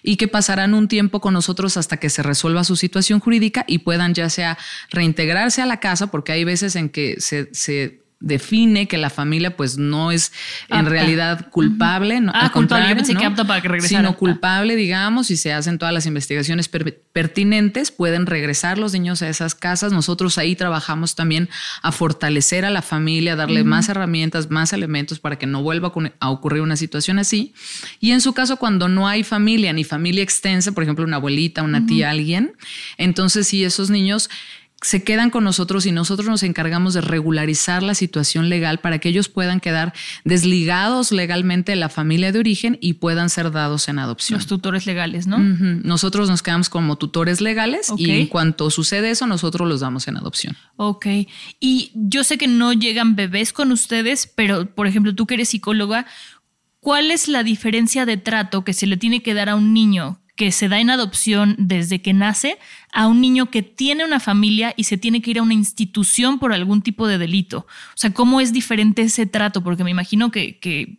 y 0.03 0.17
que 0.17 0.27
pasarán 0.27 0.73
un 0.73 0.87
tiempo 0.87 1.21
con 1.21 1.33
nosotros 1.33 1.77
hasta 1.77 1.97
que 1.97 2.09
se 2.09 2.23
resuelva 2.23 2.63
su 2.63 2.75
situación 2.75 3.19
jurídica 3.19 3.63
y 3.67 3.79
puedan 3.79 4.13
ya 4.13 4.29
sea 4.29 4.57
reintegrarse 4.89 5.61
a 5.61 5.65
la 5.65 5.79
casa, 5.79 6.07
porque 6.07 6.31
hay 6.31 6.43
veces 6.43 6.75
en 6.75 6.89
que 6.89 7.19
se, 7.19 7.49
se 7.53 8.02
define 8.23 8.87
que 8.87 8.97
la 8.97 9.09
familia 9.09 9.55
pues 9.57 9.77
no 9.77 10.11
es 10.11 10.31
en 10.69 10.85
realidad 10.85 11.49
culpable, 11.49 12.21
no, 12.21 12.31
ah, 12.33 12.51
culpable, 12.53 12.87
yo 12.89 12.95
pensé 12.95 13.15
que 13.15 13.25
apta 13.25 13.45
para 13.45 13.61
que 13.61 13.67
regresara. 13.67 14.01
Sino 14.01 14.17
culpable, 14.17 14.77
digamos, 14.77 15.29
y 15.29 15.35
se 15.35 15.51
hacen 15.51 15.77
todas 15.77 15.93
las 15.93 16.05
investigaciones 16.05 16.69
pertinentes, 16.69 17.91
pueden 17.91 18.25
regresar 18.25 18.77
los 18.77 18.93
niños 18.93 19.21
a 19.21 19.29
esas 19.29 19.55
casas. 19.55 19.91
Nosotros 19.91 20.37
ahí 20.37 20.55
trabajamos 20.55 21.15
también 21.15 21.49
a 21.81 21.91
fortalecer 21.91 22.63
a 22.63 22.69
la 22.69 22.81
familia, 22.81 23.35
darle 23.35 23.65
más 23.65 23.89
herramientas, 23.89 24.49
más 24.49 24.71
elementos 24.71 25.19
para 25.19 25.37
que 25.37 25.45
no 25.45 25.61
vuelva 25.61 25.91
a 26.19 26.29
ocurrir 26.29 26.61
una 26.61 26.77
situación 26.77 27.19
así. 27.19 27.53
Y 27.99 28.11
en 28.11 28.21
su 28.21 28.31
caso, 28.31 28.55
cuando 28.55 28.87
no 28.87 29.05
hay 29.05 29.23
familia 29.23 29.73
ni 29.73 29.83
familia 29.83 30.23
extensa, 30.23 30.71
por 30.71 30.83
ejemplo, 30.83 31.03
una 31.03 31.17
abuelita, 31.17 31.61
una 31.61 31.85
tía, 31.85 32.09
alguien, 32.09 32.53
entonces 32.97 33.47
sí, 33.47 33.65
esos 33.65 33.89
niños 33.89 34.29
se 34.83 35.03
quedan 35.03 35.29
con 35.29 35.43
nosotros 35.43 35.85
y 35.85 35.91
nosotros 35.91 36.27
nos 36.27 36.43
encargamos 36.43 36.93
de 36.93 37.01
regularizar 37.01 37.81
la 37.81 37.95
situación 37.95 38.49
legal 38.49 38.79
para 38.79 38.99
que 38.99 39.09
ellos 39.09 39.29
puedan 39.29 39.59
quedar 39.59 39.93
desligados 40.25 41.11
legalmente 41.11 41.71
de 41.71 41.77
la 41.77 41.89
familia 41.89 42.31
de 42.31 42.39
origen 42.39 42.77
y 42.81 42.93
puedan 42.93 43.29
ser 43.29 43.51
dados 43.51 43.87
en 43.87 43.97
adopción. 43.97 44.37
Los 44.37 44.47
tutores 44.47 44.85
legales, 44.85 45.25
¿no? 45.25 45.39
Nosotros 45.39 46.29
nos 46.29 46.43
quedamos 46.43 46.69
como 46.69 46.97
tutores 46.97 47.39
legales 47.41 47.91
y 47.97 48.11
en 48.11 48.27
cuanto 48.27 48.69
sucede 48.69 49.09
eso, 49.09 49.25
nosotros 49.25 49.67
los 49.67 49.79
damos 49.79 50.07
en 50.07 50.17
adopción. 50.17 50.57
Ok. 50.75 51.07
Y 51.59 51.91
yo 51.95 52.23
sé 52.23 52.37
que 52.37 52.47
no 52.47 52.73
llegan 52.73 53.15
bebés 53.15 53.53
con 53.53 53.71
ustedes, 53.71 54.27
pero 54.27 54.65
por 54.65 54.87
ejemplo, 54.87 55.15
tú 55.15 55.25
que 55.25 55.35
eres 55.35 55.49
psicóloga, 55.49 56.05
¿cuál 56.81 57.09
es 57.09 57.29
la 57.29 57.43
diferencia 57.43 58.05
de 58.05 58.17
trato 58.17 58.65
que 58.65 58.73
se 58.73 58.85
le 58.85 58.97
tiene 58.97 59.23
que 59.23 59.33
dar 59.33 59.47
a 59.47 59.55
un 59.55 59.73
niño 59.73 60.19
que 60.35 60.51
se 60.51 60.67
da 60.67 60.79
en 60.79 60.89
adopción 60.89 61.55
desde 61.59 62.01
que 62.01 62.13
nace 62.13 62.57
a 62.91 63.07
un 63.07 63.21
niño 63.21 63.51
que 63.51 63.61
tiene 63.61 64.03
una 64.03 64.19
familia 64.19 64.73
y 64.75 64.85
se 64.85 64.97
tiene 64.97 65.21
que 65.21 65.31
ir 65.31 65.39
a 65.39 65.43
una 65.43 65.53
institución 65.53 66.39
por 66.39 66.53
algún 66.53 66.81
tipo 66.81 67.07
de 67.07 67.17
delito. 67.17 67.59
O 67.59 67.97
sea, 67.97 68.11
¿cómo 68.11 68.41
es 68.41 68.51
diferente 68.51 69.03
ese 69.03 69.25
trato? 69.25 69.63
Porque 69.63 69.83
me 69.83 69.91
imagino 69.91 70.31
que, 70.31 70.97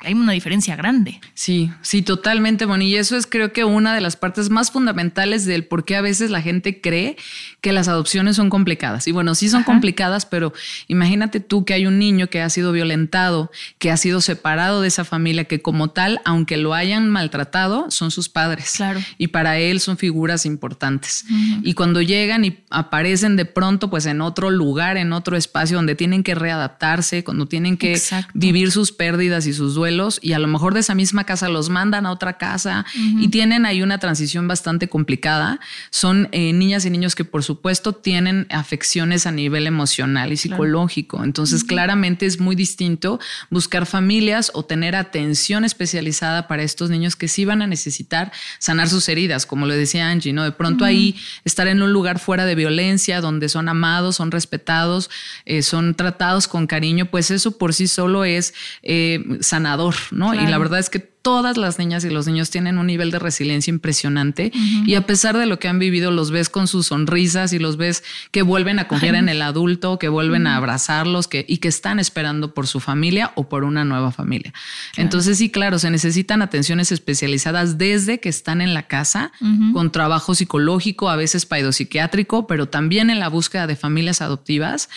hay 0.00 0.14
una 0.14 0.32
diferencia 0.32 0.76
grande. 0.76 1.20
Sí, 1.34 1.72
sí, 1.82 2.02
totalmente, 2.02 2.66
Bueno, 2.66 2.84
y 2.84 2.94
eso 2.94 3.16
es 3.16 3.26
creo 3.26 3.52
que 3.52 3.64
una 3.64 3.94
de 3.94 4.00
las 4.00 4.14
partes 4.14 4.48
más 4.48 4.70
fundamentales 4.70 5.44
del 5.44 5.64
por 5.64 5.84
qué 5.84 5.96
a 5.96 6.00
veces 6.00 6.30
la 6.30 6.40
gente 6.40 6.80
cree 6.80 7.16
que 7.60 7.72
las 7.72 7.88
adopciones 7.88 8.36
son 8.36 8.48
complicadas. 8.48 9.08
Y 9.08 9.12
bueno, 9.12 9.34
sí 9.34 9.48
son 9.48 9.64
complicadas, 9.64 10.24
pero 10.24 10.52
imagínate 10.86 11.40
tú 11.40 11.64
que 11.64 11.74
hay 11.74 11.86
un 11.86 11.98
niño 11.98 12.28
que 12.28 12.40
ha 12.40 12.48
sido 12.48 12.70
violentado, 12.70 13.50
que 13.78 13.90
ha 13.90 13.96
sido 13.96 14.20
separado 14.20 14.82
de 14.82 14.88
esa 14.88 15.04
familia, 15.04 15.46
que 15.46 15.62
como 15.62 15.90
tal, 15.90 16.20
aunque 16.24 16.58
lo 16.58 16.74
hayan 16.74 17.10
maltratado, 17.10 17.90
son 17.90 18.12
sus 18.12 18.28
padres. 18.28 18.74
Claro. 18.76 19.00
Y 19.18 19.28
para 19.28 19.58
él 19.58 19.80
son 19.80 19.96
figuras 19.96 20.46
importantes. 20.46 21.24
Y 21.64 21.74
cuando 21.74 22.02
llegan 22.02 22.44
y 22.44 22.58
aparecen 22.70 23.34
de 23.34 23.46
pronto, 23.46 23.90
pues 23.90 24.06
en 24.06 24.20
otro 24.20 24.50
lugar, 24.50 24.96
en 24.96 25.12
otro 25.12 25.36
espacio 25.36 25.76
donde 25.76 25.96
tienen 25.96 26.22
que 26.22 26.36
readaptarse, 26.36 27.24
cuando 27.24 27.46
tienen 27.46 27.76
que 27.76 28.00
vivir 28.32 28.70
sus 28.70 28.92
pérdidas 28.92 29.46
y 29.46 29.52
sus 29.52 29.74
duelos, 29.74 29.87
y 30.20 30.32
a 30.32 30.38
lo 30.38 30.48
mejor 30.48 30.74
de 30.74 30.80
esa 30.80 30.94
misma 30.94 31.24
casa 31.24 31.48
los 31.48 31.70
mandan 31.70 32.06
a 32.06 32.10
otra 32.10 32.36
casa 32.36 32.84
y 32.94 33.28
tienen 33.28 33.64
ahí 33.64 33.82
una 33.82 33.98
transición 33.98 34.46
bastante 34.46 34.88
complicada. 34.88 35.60
Son 35.90 36.28
eh, 36.32 36.52
niñas 36.52 36.84
y 36.84 36.90
niños 36.90 37.14
que 37.14 37.24
por 37.24 37.42
supuesto 37.42 37.94
tienen 37.94 38.46
afecciones 38.50 39.26
a 39.26 39.32
nivel 39.32 39.66
emocional 39.66 40.32
y 40.32 40.36
psicológico. 40.36 41.24
Entonces 41.24 41.64
claramente 41.64 42.26
es 42.26 42.38
muy 42.38 42.54
distinto 42.54 43.18
buscar 43.50 43.86
familias 43.86 44.50
o 44.54 44.64
tener 44.64 44.94
atención 44.94 45.64
especializada 45.64 46.48
para 46.48 46.62
estos 46.62 46.90
niños 46.90 47.16
que 47.16 47.28
sí 47.28 47.44
van 47.44 47.62
a 47.62 47.66
necesitar 47.66 48.30
sanar 48.58 48.88
sus 48.88 49.08
heridas, 49.08 49.46
como 49.46 49.66
lo 49.66 49.74
decía 49.74 50.10
Angie, 50.10 50.32
¿no? 50.32 50.44
De 50.44 50.52
pronto 50.52 50.84
ahí 50.84 51.16
estar 51.44 51.66
en 51.66 51.80
un 51.82 51.92
lugar 51.92 52.18
fuera 52.18 52.44
de 52.44 52.54
violencia, 52.54 53.20
donde 53.20 53.48
son 53.48 53.68
amados, 53.68 54.16
son 54.16 54.30
respetados, 54.30 55.10
eh, 55.46 55.62
son 55.62 55.94
tratados 55.94 56.46
con 56.46 56.66
cariño, 56.66 57.06
pues 57.06 57.30
eso 57.30 57.56
por 57.56 57.72
sí 57.72 57.86
solo 57.86 58.24
es 58.24 58.52
eh, 58.82 59.24
sanador 59.40 59.77
¿no? 60.10 60.34
Y 60.34 60.46
la 60.46 60.58
verdad 60.58 60.78
es 60.78 60.90
que 60.90 61.17
todas 61.28 61.58
las 61.58 61.78
niñas 61.78 62.06
y 62.06 62.08
los 62.08 62.26
niños 62.26 62.48
tienen 62.48 62.78
un 62.78 62.86
nivel 62.86 63.10
de 63.10 63.18
resiliencia 63.18 63.70
impresionante 63.70 64.50
y 64.86 64.94
a 64.94 65.02
pesar 65.02 65.36
de 65.36 65.44
lo 65.44 65.58
que 65.58 65.68
han 65.68 65.78
vivido, 65.78 66.10
los 66.10 66.30
ves 66.30 66.48
con 66.48 66.66
sus 66.66 66.86
sonrisas 66.86 67.52
y 67.52 67.58
los 67.58 67.76
ves 67.76 68.02
que 68.30 68.40
vuelven 68.40 68.78
a 68.78 68.88
confiar 68.88 69.14
en 69.14 69.28
el 69.28 69.42
adulto, 69.42 69.98
que 69.98 70.08
vuelven 70.08 70.46
a 70.46 70.56
abrazarlos 70.56 71.28
que, 71.28 71.44
y 71.46 71.58
que 71.58 71.68
están 71.68 71.98
esperando 71.98 72.54
por 72.54 72.66
su 72.66 72.80
familia 72.80 73.32
o 73.34 73.46
por 73.46 73.64
una 73.64 73.84
nueva 73.84 74.10
familia. 74.10 74.54
Entonces 74.96 75.36
sí, 75.36 75.50
claro, 75.50 75.78
se 75.78 75.90
necesitan 75.90 76.40
atenciones 76.40 76.92
especializadas 76.92 77.76
desde 77.76 78.20
que 78.20 78.30
están 78.30 78.62
en 78.62 78.72
la 78.72 78.84
casa, 78.84 79.30
con 79.74 79.92
trabajo 79.92 80.34
psicológico, 80.34 81.10
a 81.10 81.16
veces 81.16 81.44
paidopsiquiátrico, 81.44 82.46
pero 82.46 82.70
también 82.70 83.10
en 83.10 83.18
la 83.18 83.28
búsqueda 83.28 83.66
de 83.66 83.76
familias 83.76 84.22
adoptivas. 84.22 84.88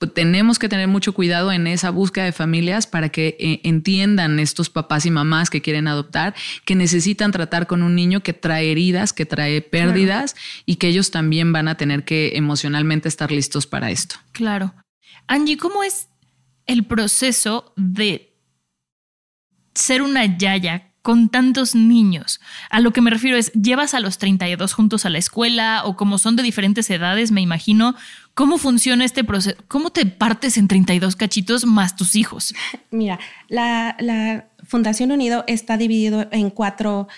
Pues 0.00 0.12
tenemos 0.14 0.58
que 0.58 0.68
tener 0.68 0.88
mucho 0.88 1.14
cuidado 1.14 1.52
en 1.52 1.68
esa 1.68 1.90
búsqueda 1.90 2.24
de 2.24 2.32
familias 2.32 2.88
para 2.88 3.10
que 3.10 3.36
eh, 3.38 3.60
entiendan 3.62 4.40
estos 4.40 4.68
papás 4.68 5.06
y 5.06 5.12
mamás 5.12 5.48
que 5.48 5.62
quieren 5.62 5.75
adoptar, 5.88 6.34
que 6.64 6.74
necesitan 6.74 7.30
tratar 7.32 7.66
con 7.66 7.82
un 7.82 7.94
niño 7.94 8.22
que 8.22 8.32
trae 8.32 8.70
heridas, 8.70 9.12
que 9.12 9.26
trae 9.26 9.60
pérdidas 9.62 10.34
y 10.64 10.76
que 10.76 10.88
ellos 10.88 11.10
también 11.10 11.52
van 11.52 11.68
a 11.68 11.76
tener 11.76 12.04
que 12.04 12.36
emocionalmente 12.36 13.08
estar 13.08 13.30
listos 13.30 13.66
para 13.66 13.90
esto. 13.90 14.16
Claro. 14.32 14.74
Angie, 15.26 15.56
¿cómo 15.56 15.82
es 15.82 16.08
el 16.66 16.84
proceso 16.84 17.72
de 17.76 18.32
ser 19.74 20.02
una 20.02 20.38
yaya 20.38 20.92
con 21.06 21.28
tantos 21.28 21.76
niños. 21.76 22.40
A 22.68 22.80
lo 22.80 22.92
que 22.92 23.00
me 23.00 23.10
refiero 23.10 23.36
es, 23.36 23.52
llevas 23.52 23.94
a 23.94 24.00
los 24.00 24.18
32 24.18 24.72
juntos 24.72 25.06
a 25.06 25.08
la 25.08 25.18
escuela 25.18 25.82
o 25.84 25.96
como 25.96 26.18
son 26.18 26.34
de 26.34 26.42
diferentes 26.42 26.90
edades, 26.90 27.30
me 27.30 27.40
imagino, 27.40 27.94
¿cómo 28.34 28.58
funciona 28.58 29.04
este 29.04 29.22
proceso? 29.22 29.56
¿Cómo 29.68 29.90
te 29.90 30.04
partes 30.04 30.56
en 30.56 30.66
32 30.66 31.14
cachitos 31.14 31.64
más 31.64 31.94
tus 31.94 32.16
hijos? 32.16 32.56
Mira, 32.90 33.20
la, 33.48 34.48
Fundación 34.66 35.12
Unido 35.12 35.44
está 35.46 35.76
dividido 35.76 36.26
en 36.30 36.50
cuatro 36.50 37.08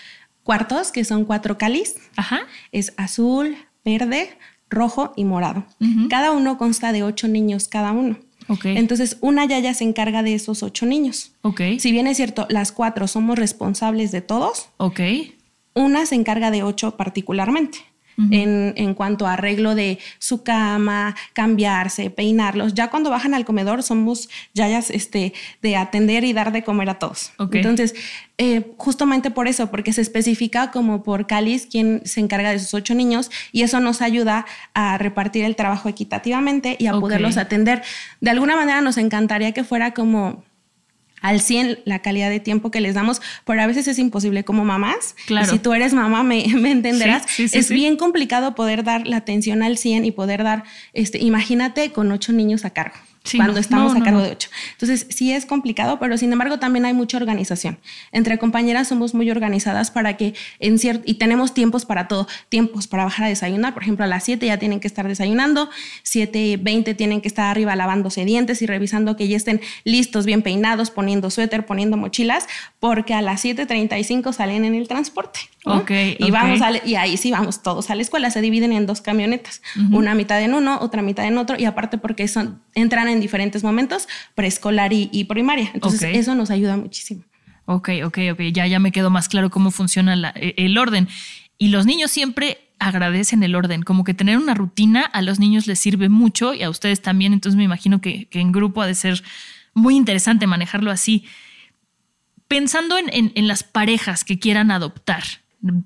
cuartos, 0.43 0.91
que 0.91 1.03
son 1.03 1.25
cuatro 1.25 1.57
cáliz. 1.57 1.95
Ajá. 2.15 2.41
Es 2.71 2.93
azul, 2.97 3.57
verde, 3.83 4.37
rojo 4.69 5.13
y 5.15 5.25
morado. 5.25 5.65
Cada 6.09 6.31
uno 6.31 6.57
consta 6.57 6.91
de 6.91 7.03
ocho 7.03 7.27
niños 7.27 7.67
cada 7.67 7.91
uno. 7.91 8.17
Entonces, 8.63 9.17
una 9.21 9.45
yaya 9.45 9.73
se 9.75 9.83
encarga 9.83 10.23
de 10.23 10.33
esos 10.33 10.63
ocho 10.63 10.87
niños. 10.87 11.33
Okay. 11.43 11.79
Si 11.79 11.91
bien 11.91 12.07
es 12.07 12.17
cierto, 12.17 12.47
las 12.49 12.71
cuatro 12.71 13.07
somos 13.07 13.37
responsables 13.37 14.11
de 14.11 14.21
todos. 14.21 14.69
Okay. 14.77 15.37
Una 15.75 16.07
se 16.07 16.15
encarga 16.15 16.49
de 16.49 16.63
ocho 16.63 16.97
particularmente 16.97 17.88
en, 18.31 18.73
en, 18.75 18.93
cuanto 18.93 19.27
a 19.27 19.33
arreglo 19.33 19.75
de 19.75 19.99
su 20.17 20.43
cama, 20.43 21.15
cambiarse, 21.33 22.09
peinarlos. 22.09 22.73
Ya 22.73 22.89
cuando 22.89 23.09
bajan 23.09 23.33
al 23.33 23.45
comedor 23.45 23.83
somos 23.83 24.29
yayas 24.53 24.89
este, 24.89 25.33
de 25.61 25.75
atender 25.75 26.23
y 26.23 26.33
dar 26.33 26.51
de 26.51 26.63
comer 26.63 26.89
a 26.89 26.99
todos. 26.99 27.31
Entonces, 27.51 27.95
eh, 28.37 28.71
justamente 28.77 29.31
por 29.31 29.47
eso, 29.47 29.69
porque 29.69 29.91
se 29.91 30.01
especifica 30.01 30.71
como 30.71 31.03
por 31.03 31.27
cáliz 31.27 31.65
quien 31.65 32.01
se 32.05 32.21
encarga 32.21 32.51
de 32.51 32.59
sus 32.59 32.73
ocho 32.73 32.95
niños 32.95 33.29
y 33.51 33.63
eso 33.63 33.79
nos 33.79 34.01
ayuda 34.01 34.45
a 34.73 34.97
repartir 34.97 35.43
el 35.43 35.55
trabajo 35.55 35.89
equitativamente 35.89 36.77
y 36.79 36.87
a 36.87 36.93
poderlos 36.93 37.37
atender. 37.37 37.81
De 38.21 38.29
alguna 38.29 38.55
manera 38.55 38.81
nos 38.81 38.97
encantaría 38.97 39.51
que 39.51 39.63
fuera 39.63 39.93
como 39.93 40.43
al 41.21 41.41
100 41.41 41.79
la 41.85 41.99
calidad 41.99 42.29
de 42.29 42.39
tiempo 42.39 42.71
que 42.71 42.81
les 42.81 42.95
damos, 42.95 43.21
pero 43.45 43.61
a 43.61 43.67
veces 43.67 43.87
es 43.87 43.99
imposible 43.99 44.43
como 44.43 44.65
mamás. 44.65 45.15
Claro. 45.25 45.49
si 45.51 45.59
tú 45.59 45.73
eres 45.73 45.93
mamá, 45.93 46.23
me, 46.23 46.45
entenderás. 46.71 47.39
es 47.39 47.69
bien 47.69 47.97
complicado 47.97 48.55
poder 48.55 48.83
dar 48.83 49.07
la 49.07 49.17
atención 49.17 49.63
al 49.63 49.77
100 49.77 50.05
y 50.05 50.11
poder 50.11 50.43
dar, 50.43 50.63
este, 50.93 51.19
imagínate 51.19 51.91
con 51.91 52.11
ocho 52.11 52.33
niños 52.33 52.65
a 52.65 52.71
cargo 52.71 52.95
cuando 53.35 53.59
estamos 53.59 53.95
a 53.95 54.01
cargo 54.01 54.21
de 54.21 54.31
ocho. 54.31 54.49
Entonces, 54.73 55.07
sí 55.09 55.31
es 55.31 55.45
complicado, 55.45 55.99
pero 55.99 56.17
sin 56.17 56.31
embargo 56.31 56.59
también 56.59 56.85
hay 56.85 56.93
mucha 56.93 57.17
organización. 57.17 57.77
Entre 58.11 58.37
compañeras 58.37 58.87
somos 58.87 59.13
muy 59.13 59.29
organizadas 59.29 59.91
para 59.91 60.17
que 60.17 60.33
en 60.59 60.79
cierto, 60.79 61.03
y 61.05 61.15
tenemos 61.15 61.53
tiempos 61.53 61.85
para 61.85 62.07
todo, 62.07 62.27
tiempos 62.49 62.87
para 62.87 63.03
bajar 63.03 63.25
a 63.25 63.29
desayunar, 63.29 63.73
por 63.73 63.83
ejemplo, 63.83 64.05
a 64.05 64.07
las 64.07 64.23
7 64.23 64.45
ya 64.45 64.57
tienen 64.57 64.79
que 64.79 64.87
estar 64.87 65.07
desayunando, 65.07 65.69
7.20 66.03 66.95
tienen 66.95 67.21
que 67.21 67.27
estar 67.27 67.45
arriba 67.45 67.75
lavándose 67.75 68.25
dientes 68.25 68.61
y 68.61 68.65
revisando 68.65 69.15
que 69.15 69.27
ya 69.27 69.37
estén 69.37 69.61
listos, 69.83 70.25
bien 70.25 70.41
peinados, 70.41 70.91
poniendo 70.91 71.29
suéter, 71.29 71.65
poniendo 71.65 71.97
mochilas, 71.97 72.47
porque 72.79 73.13
a 73.13 73.21
las 73.21 73.43
7.35 73.43 74.33
salen 74.33 74.65
en 74.65 74.75
el 74.75 74.87
transporte. 74.87 75.39
Ok. 75.65 75.91
Y, 76.19 76.31
Vamos 76.31 76.59
y 76.85 76.95
ahí 76.95 77.17
sí 77.17 77.31
vamos 77.31 77.61
todos 77.61 77.89
a 77.89 77.95
la 77.95 78.01
escuela, 78.01 78.31
se 78.31 78.41
dividen 78.41 78.71
en 78.71 78.85
dos 78.85 79.01
camionetas, 79.01 79.61
una 79.91 80.15
mitad 80.15 80.41
en 80.41 80.53
uno, 80.53 80.79
otra 80.81 81.01
mitad 81.01 81.25
en 81.25 81.37
otro, 81.37 81.57
y 81.59 81.65
aparte 81.65 81.97
porque 81.97 82.27
son, 82.27 82.61
entran 82.75 83.07
en 83.07 83.18
diferentes 83.19 83.63
momentos, 83.63 84.07
preescolar 84.35 84.91
y, 84.93 85.23
primaria. 85.25 85.71
Entonces 85.73 86.17
eso 86.17 86.35
nos 86.35 86.49
ayuda 86.49 86.77
muchísimo. 86.77 87.23
Ok, 87.65 87.89
ok, 88.03 88.17
ok, 88.31 88.41
ya, 88.51 88.65
ya 88.65 88.79
me 88.79 88.91
quedó 88.91 89.11
más 89.11 89.29
claro 89.29 89.51
cómo 89.51 89.69
funciona 89.69 90.33
e, 90.35 90.55
el 90.57 90.77
orden. 90.77 91.07
Y 91.59 91.67
los 91.67 91.85
niños 91.85 92.09
siempre 92.09 92.69
agradecen 92.79 93.43
el 93.43 93.55
orden, 93.55 93.83
como 93.83 94.03
que 94.03 94.13
tener 94.13 94.37
una 94.37 94.53
rutina 94.53 95.01
a 95.01 95.21
los 95.21 95.39
niños 95.39 95.67
les 95.67 95.79
sirve 95.79 96.09
mucho 96.09 96.53
y 96.53 96.63
a 96.63 96.69
ustedes 96.69 97.01
también, 97.01 97.33
entonces 97.33 97.57
me 97.57 97.63
imagino 97.63 98.01
que, 98.01 98.27
en 98.31 98.51
grupo 98.51 98.81
ha 98.81 98.87
de 98.87 98.95
ser 98.95 99.21
muy 99.73 99.95
interesante 99.95 100.47
manejarlo 100.47 100.89
así. 100.89 101.25
Pensando 102.47 102.97
en, 102.97 103.47
las 103.47 103.63
parejas 103.63 104.23
que 104.23 104.39
quieran 104.39 104.71
adoptar, 104.71 105.23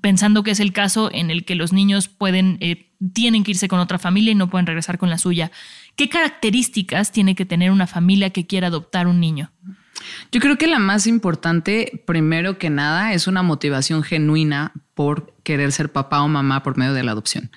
pensando 0.00 0.42
que 0.42 0.52
es 0.52 0.60
el 0.60 0.72
caso 0.72 1.10
en 1.12 1.30
el 1.30 1.44
que 1.44 1.56
los 1.56 1.72
niños 1.72 2.08
pueden, 2.08 2.56
eh, 2.60 2.90
tienen 3.12 3.44
que 3.44 3.50
irse 3.50 3.68
con 3.68 3.80
otra 3.80 3.98
familia 3.98 4.32
y 4.32 4.36
no 4.36 4.48
pueden 4.48 4.66
regresar 4.66 4.96
con 4.96 5.10
la 5.10 5.18
suya. 5.18 5.50
¿Qué 5.96 6.08
características 6.08 7.12
tiene 7.12 7.34
que 7.34 7.44
tener 7.44 7.70
una 7.70 7.86
familia 7.86 8.30
que 8.30 8.46
quiera 8.46 8.68
adoptar 8.68 9.06
un 9.06 9.20
niño? 9.20 9.50
Yo 10.32 10.40
creo 10.40 10.58
que 10.58 10.66
la 10.66 10.78
más 10.78 11.06
importante, 11.06 12.02
primero 12.06 12.58
que 12.58 12.70
nada, 12.70 13.12
es 13.12 13.26
una 13.26 13.42
motivación 13.42 14.02
genuina 14.02 14.72
por 14.94 15.33
querer 15.44 15.70
ser 15.72 15.92
papá 15.92 16.22
o 16.22 16.28
mamá 16.28 16.62
por 16.62 16.76
medio 16.76 16.94
de 16.94 17.04
la 17.04 17.12
adopción. 17.12 17.50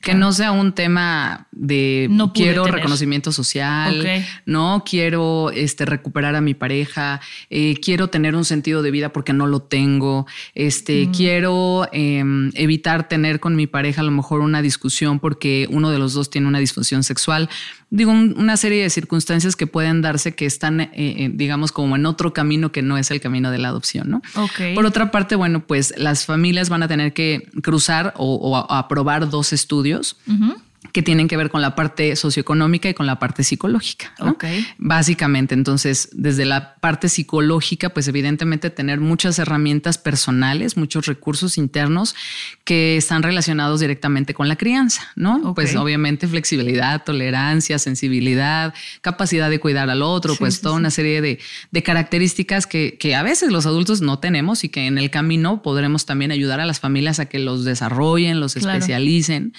Que 0.00 0.14
no 0.14 0.32
sea 0.32 0.52
un 0.52 0.72
tema 0.72 1.48
de 1.50 2.06
no 2.10 2.32
quiero 2.32 2.64
reconocimiento 2.64 3.32
social, 3.32 4.24
no 4.46 4.84
quiero 4.88 5.50
este, 5.50 5.84
recuperar 5.84 6.36
a 6.36 6.40
mi 6.40 6.54
pareja, 6.54 7.20
eh, 7.50 7.74
quiero 7.82 8.08
tener 8.08 8.36
un 8.36 8.44
sentido 8.44 8.82
de 8.82 8.90
vida 8.90 9.12
porque 9.12 9.32
no 9.32 9.46
lo 9.46 9.60
tengo, 9.60 10.26
este, 10.54 11.06
mm. 11.06 11.12
quiero 11.12 11.88
em, 11.92 12.50
evitar 12.54 13.08
tener 13.08 13.40
con 13.40 13.56
mi 13.56 13.66
pareja 13.66 14.00
a 14.00 14.04
lo 14.04 14.12
mejor 14.12 14.40
una 14.40 14.62
discusión 14.62 15.18
porque 15.18 15.66
uno 15.70 15.90
de 15.90 15.98
los 15.98 16.14
dos 16.14 16.30
tiene 16.30 16.46
una 16.46 16.60
disfunción 16.60 17.02
sexual. 17.02 17.50
Digo, 17.90 18.10
una 18.10 18.56
serie 18.56 18.82
de 18.82 18.88
circunstancias 18.88 19.54
que 19.54 19.66
pueden 19.66 20.00
darse 20.00 20.34
que 20.34 20.46
están, 20.46 20.80
eh, 20.80 20.90
eh, 20.94 21.30
digamos, 21.30 21.72
como 21.72 21.96
en 21.96 22.06
otro 22.06 22.32
camino 22.32 22.72
que 22.72 22.80
no 22.80 22.96
es 22.96 23.10
el 23.10 23.20
camino 23.20 23.50
de 23.50 23.58
la 23.58 23.68
adopción, 23.68 24.08
¿no? 24.08 24.22
Por 24.74 24.86
otra 24.86 25.10
parte, 25.10 25.36
bueno, 25.36 25.66
pues 25.66 25.92
las 25.98 26.24
familias 26.24 26.70
van 26.70 26.82
a 26.82 26.88
tener 26.88 27.12
que 27.12 27.31
cruzar 27.62 28.14
o, 28.16 28.56
aprobar 28.56 29.28
dos 29.28 29.52
estudios. 29.52 30.16
Que 30.90 31.02
tienen 31.02 31.28
que 31.28 31.36
ver 31.36 31.48
con 31.48 31.62
la 31.62 31.76
parte 31.76 32.16
socioeconómica 32.16 32.88
y 32.88 32.94
con 32.94 33.06
la 33.06 33.18
parte 33.18 33.44
psicológica. 33.44 34.12
Básicamente, 34.78 35.54
entonces, 35.54 36.08
desde 36.12 36.44
la 36.44 36.74
parte 36.76 37.08
psicológica, 37.08 37.90
pues 37.90 38.08
evidentemente 38.08 38.68
tener 38.68 38.98
muchas 38.98 39.38
herramientas 39.38 39.96
personales, 39.96 40.76
muchos 40.76 41.06
recursos 41.06 41.56
internos 41.56 42.16
que 42.64 42.96
están 42.96 43.22
relacionados 43.22 43.80
directamente 43.80 44.34
con 44.34 44.48
la 44.48 44.56
crianza, 44.56 45.08
¿no? 45.14 45.54
Pues 45.54 45.76
obviamente 45.76 46.26
flexibilidad, 46.26 47.04
tolerancia, 47.04 47.78
sensibilidad, 47.78 48.74
capacidad 49.02 49.50
de 49.50 49.60
cuidar 49.60 49.88
al 49.88 50.02
otro, 50.02 50.34
pues 50.34 50.60
toda 50.60 50.74
una 50.74 50.90
serie 50.90 51.20
de, 51.22 51.82
características 51.82 52.66
que, 52.66 53.12
a 53.14 53.22
veces 53.22 53.52
los 53.52 53.66
adultos 53.66 54.00
no 54.00 54.18
tenemos 54.18 54.64
y 54.64 54.68
que 54.68 54.86
en 54.86 54.98
el 54.98 55.10
camino 55.10 55.62
podremos 55.62 56.06
también 56.06 56.32
ayudar 56.32 56.60
a 56.60 56.66
las 56.66 56.80
familias 56.80 57.20
a 57.20 57.26
que 57.26 57.38
los 57.38 57.64
desarrollen, 57.64 58.40
los 58.40 58.56
especialicen. 58.56 59.52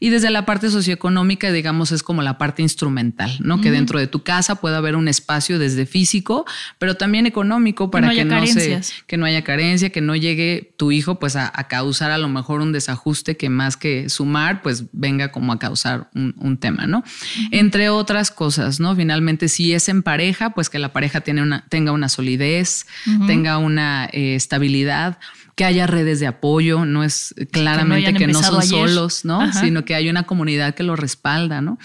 Y 0.00 0.10
desde 0.10 0.30
la 0.30 0.44
parte 0.44 0.65
socioeconómica, 0.70 1.52
digamos, 1.52 1.92
es 1.92 2.02
como 2.02 2.22
la 2.22 2.38
parte 2.38 2.62
instrumental, 2.62 3.36
¿no? 3.40 3.60
Que 3.60 3.70
dentro 3.70 3.98
de 3.98 4.06
tu 4.06 4.22
casa 4.22 4.56
pueda 4.56 4.78
haber 4.78 4.96
un 4.96 5.08
espacio 5.08 5.58
desde 5.58 5.86
físico, 5.86 6.44
pero 6.78 6.96
también 6.96 7.26
económico 7.26 7.90
para 7.90 8.10
que 8.10 8.24
no, 8.24 8.46
se, 8.46 8.80
que 9.06 9.16
no 9.16 9.26
haya 9.26 9.42
carencia, 9.42 9.90
que 9.90 10.00
no 10.00 10.16
llegue 10.16 10.74
tu 10.76 10.92
hijo 10.92 11.18
pues 11.18 11.36
a, 11.36 11.50
causar 11.68 12.10
a 12.10 12.18
lo 12.18 12.28
mejor 12.28 12.60
un 12.60 12.72
desajuste 12.72 13.36
que 13.36 13.48
más 13.48 13.76
que 13.76 14.08
sumar, 14.08 14.62
pues 14.62 14.84
venga 14.92 15.32
como 15.32 15.52
a 15.52 15.58
causar 15.58 16.10
un, 16.14 16.56
tema, 16.58 16.86
¿no? 16.86 17.04
Entre 17.50 17.90
otras 17.90 18.30
cosas, 18.30 18.80
¿no? 18.80 18.96
Finalmente, 18.96 19.48
si 19.48 19.74
es 19.74 19.88
en 19.88 20.02
pareja, 20.02 20.50
pues 20.50 20.70
que 20.70 20.78
la 20.78 20.92
pareja 20.92 21.20
tiene 21.20 21.42
una, 21.42 21.66
tenga 21.68 21.92
una 21.92 22.08
solidez, 22.08 22.86
tenga 23.26 23.58
una 23.58 24.08
eh, 24.12 24.34
estabilidad 24.34 25.18
que 25.56 25.64
haya 25.64 25.86
redes 25.86 26.20
de 26.20 26.26
apoyo, 26.26 26.84
no 26.84 27.02
es 27.02 27.34
claramente 27.50 28.12
que 28.12 28.26
no, 28.26 28.42
son 28.42 28.62
solos, 28.62 29.24
¿no? 29.24 29.52
Sino 29.54 29.86
que 29.86 29.94
hay 29.94 30.10
una 30.10 30.24
comunidad 30.24 30.74
que 30.74 30.82
lo 30.82 30.96
respalda, 30.96 31.62
¿no? 31.62 31.78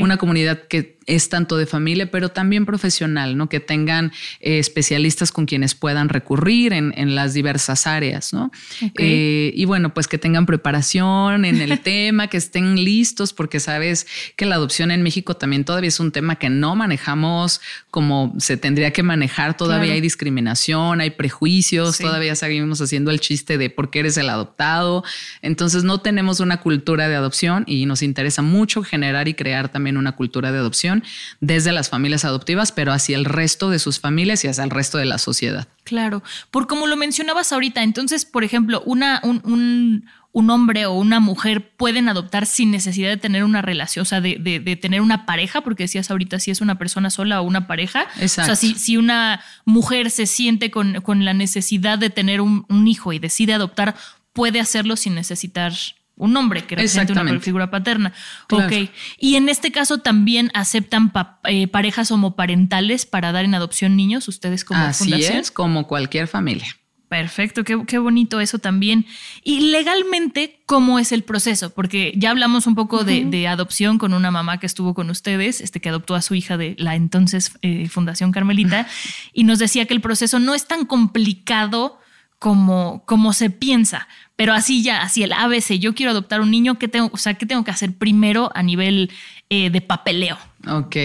Una 0.00 0.16
comunidad 0.16 0.62
que 0.66 0.97
es 1.08 1.30
tanto 1.30 1.56
de 1.56 1.66
familia, 1.66 2.10
pero 2.10 2.28
también 2.28 2.66
profesional, 2.66 3.36
¿no? 3.36 3.48
Que 3.48 3.60
tengan 3.60 4.12
eh, 4.40 4.58
especialistas 4.58 5.32
con 5.32 5.46
quienes 5.46 5.74
puedan 5.74 6.10
recurrir 6.10 6.72
en, 6.72 7.14
las 7.14 7.32
diversas 7.32 7.86
áreas, 7.86 8.34
¿no? 8.34 8.52
Eh, 8.98 9.50
y 9.54 9.64
bueno, 9.64 9.94
pues 9.94 10.06
que 10.06 10.18
tengan 10.18 10.44
preparación 10.44 11.46
en 11.46 11.60
el 11.62 11.80
tema, 11.82 12.26
que 12.28 12.36
estén 12.36 12.84
listos, 12.84 13.32
porque 13.32 13.58
sabes 13.58 14.06
que 14.36 14.44
la 14.44 14.56
adopción 14.56 14.90
en 14.90 15.02
México 15.02 15.34
también 15.34 15.64
todavía 15.64 15.88
es 15.88 15.98
un 15.98 16.12
tema 16.12 16.36
que 16.36 16.50
no 16.50 16.76
manejamos 16.76 17.62
como 17.90 18.34
se 18.38 18.58
tendría 18.58 18.92
que 18.92 19.02
manejar. 19.02 19.56
Todavía 19.56 19.94
hay 19.94 20.02
discriminación, 20.02 21.00
hay 21.00 21.10
prejuicios, 21.10 21.96
todavía 21.96 22.34
seguimos 22.34 22.82
haciendo 22.82 23.10
el 23.10 23.20
chiste 23.20 23.56
de 23.56 23.70
por 23.70 23.88
qué 23.88 24.00
eres 24.00 24.18
el 24.18 24.28
adoptado. 24.28 25.04
Entonces 25.40 25.84
no 25.84 26.02
tenemos 26.02 26.40
una 26.40 26.60
cultura 26.60 27.08
de 27.08 27.14
adopción 27.14 27.64
y 27.66 27.86
nos 27.86 28.02
interesa 28.02 28.42
mucho 28.42 28.82
generar 28.82 29.26
y 29.28 29.34
crear 29.34 29.70
también 29.70 29.96
una 29.96 30.12
cultura 30.12 30.52
de 30.52 30.58
adopción 30.58 30.97
desde 31.40 31.72
las 31.72 31.88
familias 31.88 32.24
adoptivas, 32.24 32.72
pero 32.72 32.92
hacia 32.92 33.16
el 33.16 33.24
resto 33.24 33.70
de 33.70 33.78
sus 33.78 34.00
familias 34.00 34.44
y 34.44 34.48
hacia 34.48 34.64
el 34.64 34.70
resto 34.70 34.98
de 34.98 35.04
la 35.04 35.18
sociedad. 35.18 35.68
Claro, 35.84 36.22
por 36.50 36.66
como 36.66 36.86
lo 36.86 36.96
mencionabas 36.96 37.52
ahorita, 37.52 37.82
entonces, 37.82 38.24
por 38.24 38.44
ejemplo, 38.44 38.82
una, 38.84 39.20
un, 39.22 40.04
hombre 40.32 40.86
o 40.86 40.92
una 40.92 41.18
mujer 41.18 41.72
pueden 41.76 42.08
adoptar 42.08 42.46
sin 42.46 42.70
necesidad 42.70 43.08
de 43.08 43.16
tener 43.16 43.42
una 43.42 43.60
relación, 43.62 44.02
o 44.02 44.04
sea, 44.04 44.20
de, 44.20 44.78
tener 44.80 45.00
una 45.00 45.26
pareja, 45.26 45.62
porque 45.62 45.84
decías 45.84 46.10
ahorita 46.10 46.38
si 46.38 46.50
es 46.50 46.60
una 46.60 46.78
persona 46.78 47.10
sola 47.10 47.40
o 47.40 47.44
una 47.44 47.66
pareja. 47.66 48.06
Exacto. 48.20 48.52
O 48.52 48.54
sea, 48.54 48.56
si, 48.56 48.74
si 48.78 48.96
una 48.96 49.40
mujer 49.64 50.10
se 50.10 50.26
siente 50.26 50.70
con, 50.70 51.02
la 51.24 51.34
necesidad 51.34 51.98
de 51.98 52.10
tener 52.10 52.40
un, 52.40 52.66
un, 52.68 52.86
hijo 52.86 53.12
y 53.12 53.18
decide 53.18 53.54
adoptar, 53.54 53.96
puede 54.32 54.60
hacerlo 54.60 54.94
sin 54.96 55.14
necesitar 55.14 55.72
un 56.18 56.36
hombre 56.36 56.64
que 56.64 56.76
represente 56.76 57.12
una 57.12 57.40
figura 57.40 57.70
paterna. 57.70 58.12
Ok. 58.50 58.90
Y 59.18 59.36
en 59.36 59.48
este 59.48 59.72
caso 59.72 59.98
también 59.98 60.50
aceptan 60.54 61.12
eh, 61.44 61.68
parejas 61.68 62.10
homoparentales 62.10 63.06
para 63.06 63.32
dar 63.32 63.44
en 63.44 63.54
adopción 63.54 63.96
niños, 63.96 64.28
ustedes 64.28 64.64
como 64.64 64.80
Así 64.80 65.12
es, 65.14 65.50
como 65.50 65.86
cualquier 65.86 66.28
familia. 66.28 66.76
Perfecto, 67.08 67.64
qué, 67.64 67.98
bonito 67.98 68.38
eso 68.38 68.58
también. 68.58 69.06
Y 69.42 69.70
legalmente, 69.70 70.60
¿cómo 70.66 70.98
es 70.98 71.10
el 71.10 71.22
proceso? 71.22 71.70
Porque 71.70 72.12
ya 72.14 72.30
hablamos 72.30 72.66
un 72.66 72.74
poco 72.74 73.02
de, 73.02 73.48
adopción 73.48 73.96
con 73.96 74.12
una 74.12 74.30
mamá 74.30 74.60
que 74.60 74.66
estuvo 74.66 74.92
con 74.92 75.08
ustedes, 75.08 75.62
este 75.62 75.80
que 75.80 75.88
adoptó 75.88 76.14
a 76.14 76.20
su 76.20 76.34
hija 76.34 76.58
de 76.58 76.74
la 76.76 76.96
entonces 76.96 77.52
eh, 77.62 77.88
Fundación 77.88 78.30
Carmelita, 78.30 78.86
y 79.32 79.44
nos 79.44 79.58
decía 79.58 79.86
que 79.86 79.94
el 79.94 80.02
proceso 80.02 80.38
no 80.38 80.54
es 80.54 80.66
tan 80.66 80.84
complicado 80.84 81.98
como, 82.38 83.02
como 83.04 83.32
se 83.32 83.50
piensa. 83.50 84.08
Pero 84.36 84.52
así 84.52 84.82
ya, 84.82 85.02
así 85.02 85.22
el 85.22 85.32
ABC, 85.32 85.78
yo 85.78 85.94
quiero 85.94 86.12
adoptar 86.12 86.40
un 86.40 86.50
niño, 86.50 86.78
¿qué 86.78 86.88
tengo, 86.88 87.10
o 87.12 87.16
sea, 87.16 87.34
¿qué 87.34 87.46
tengo 87.46 87.64
que 87.64 87.70
hacer 87.70 87.92
primero 87.96 88.50
a 88.54 88.62
nivel 88.62 89.10
eh, 89.50 89.70
de 89.70 89.80
papeleo? 89.80 90.38
Ok, 90.66 90.96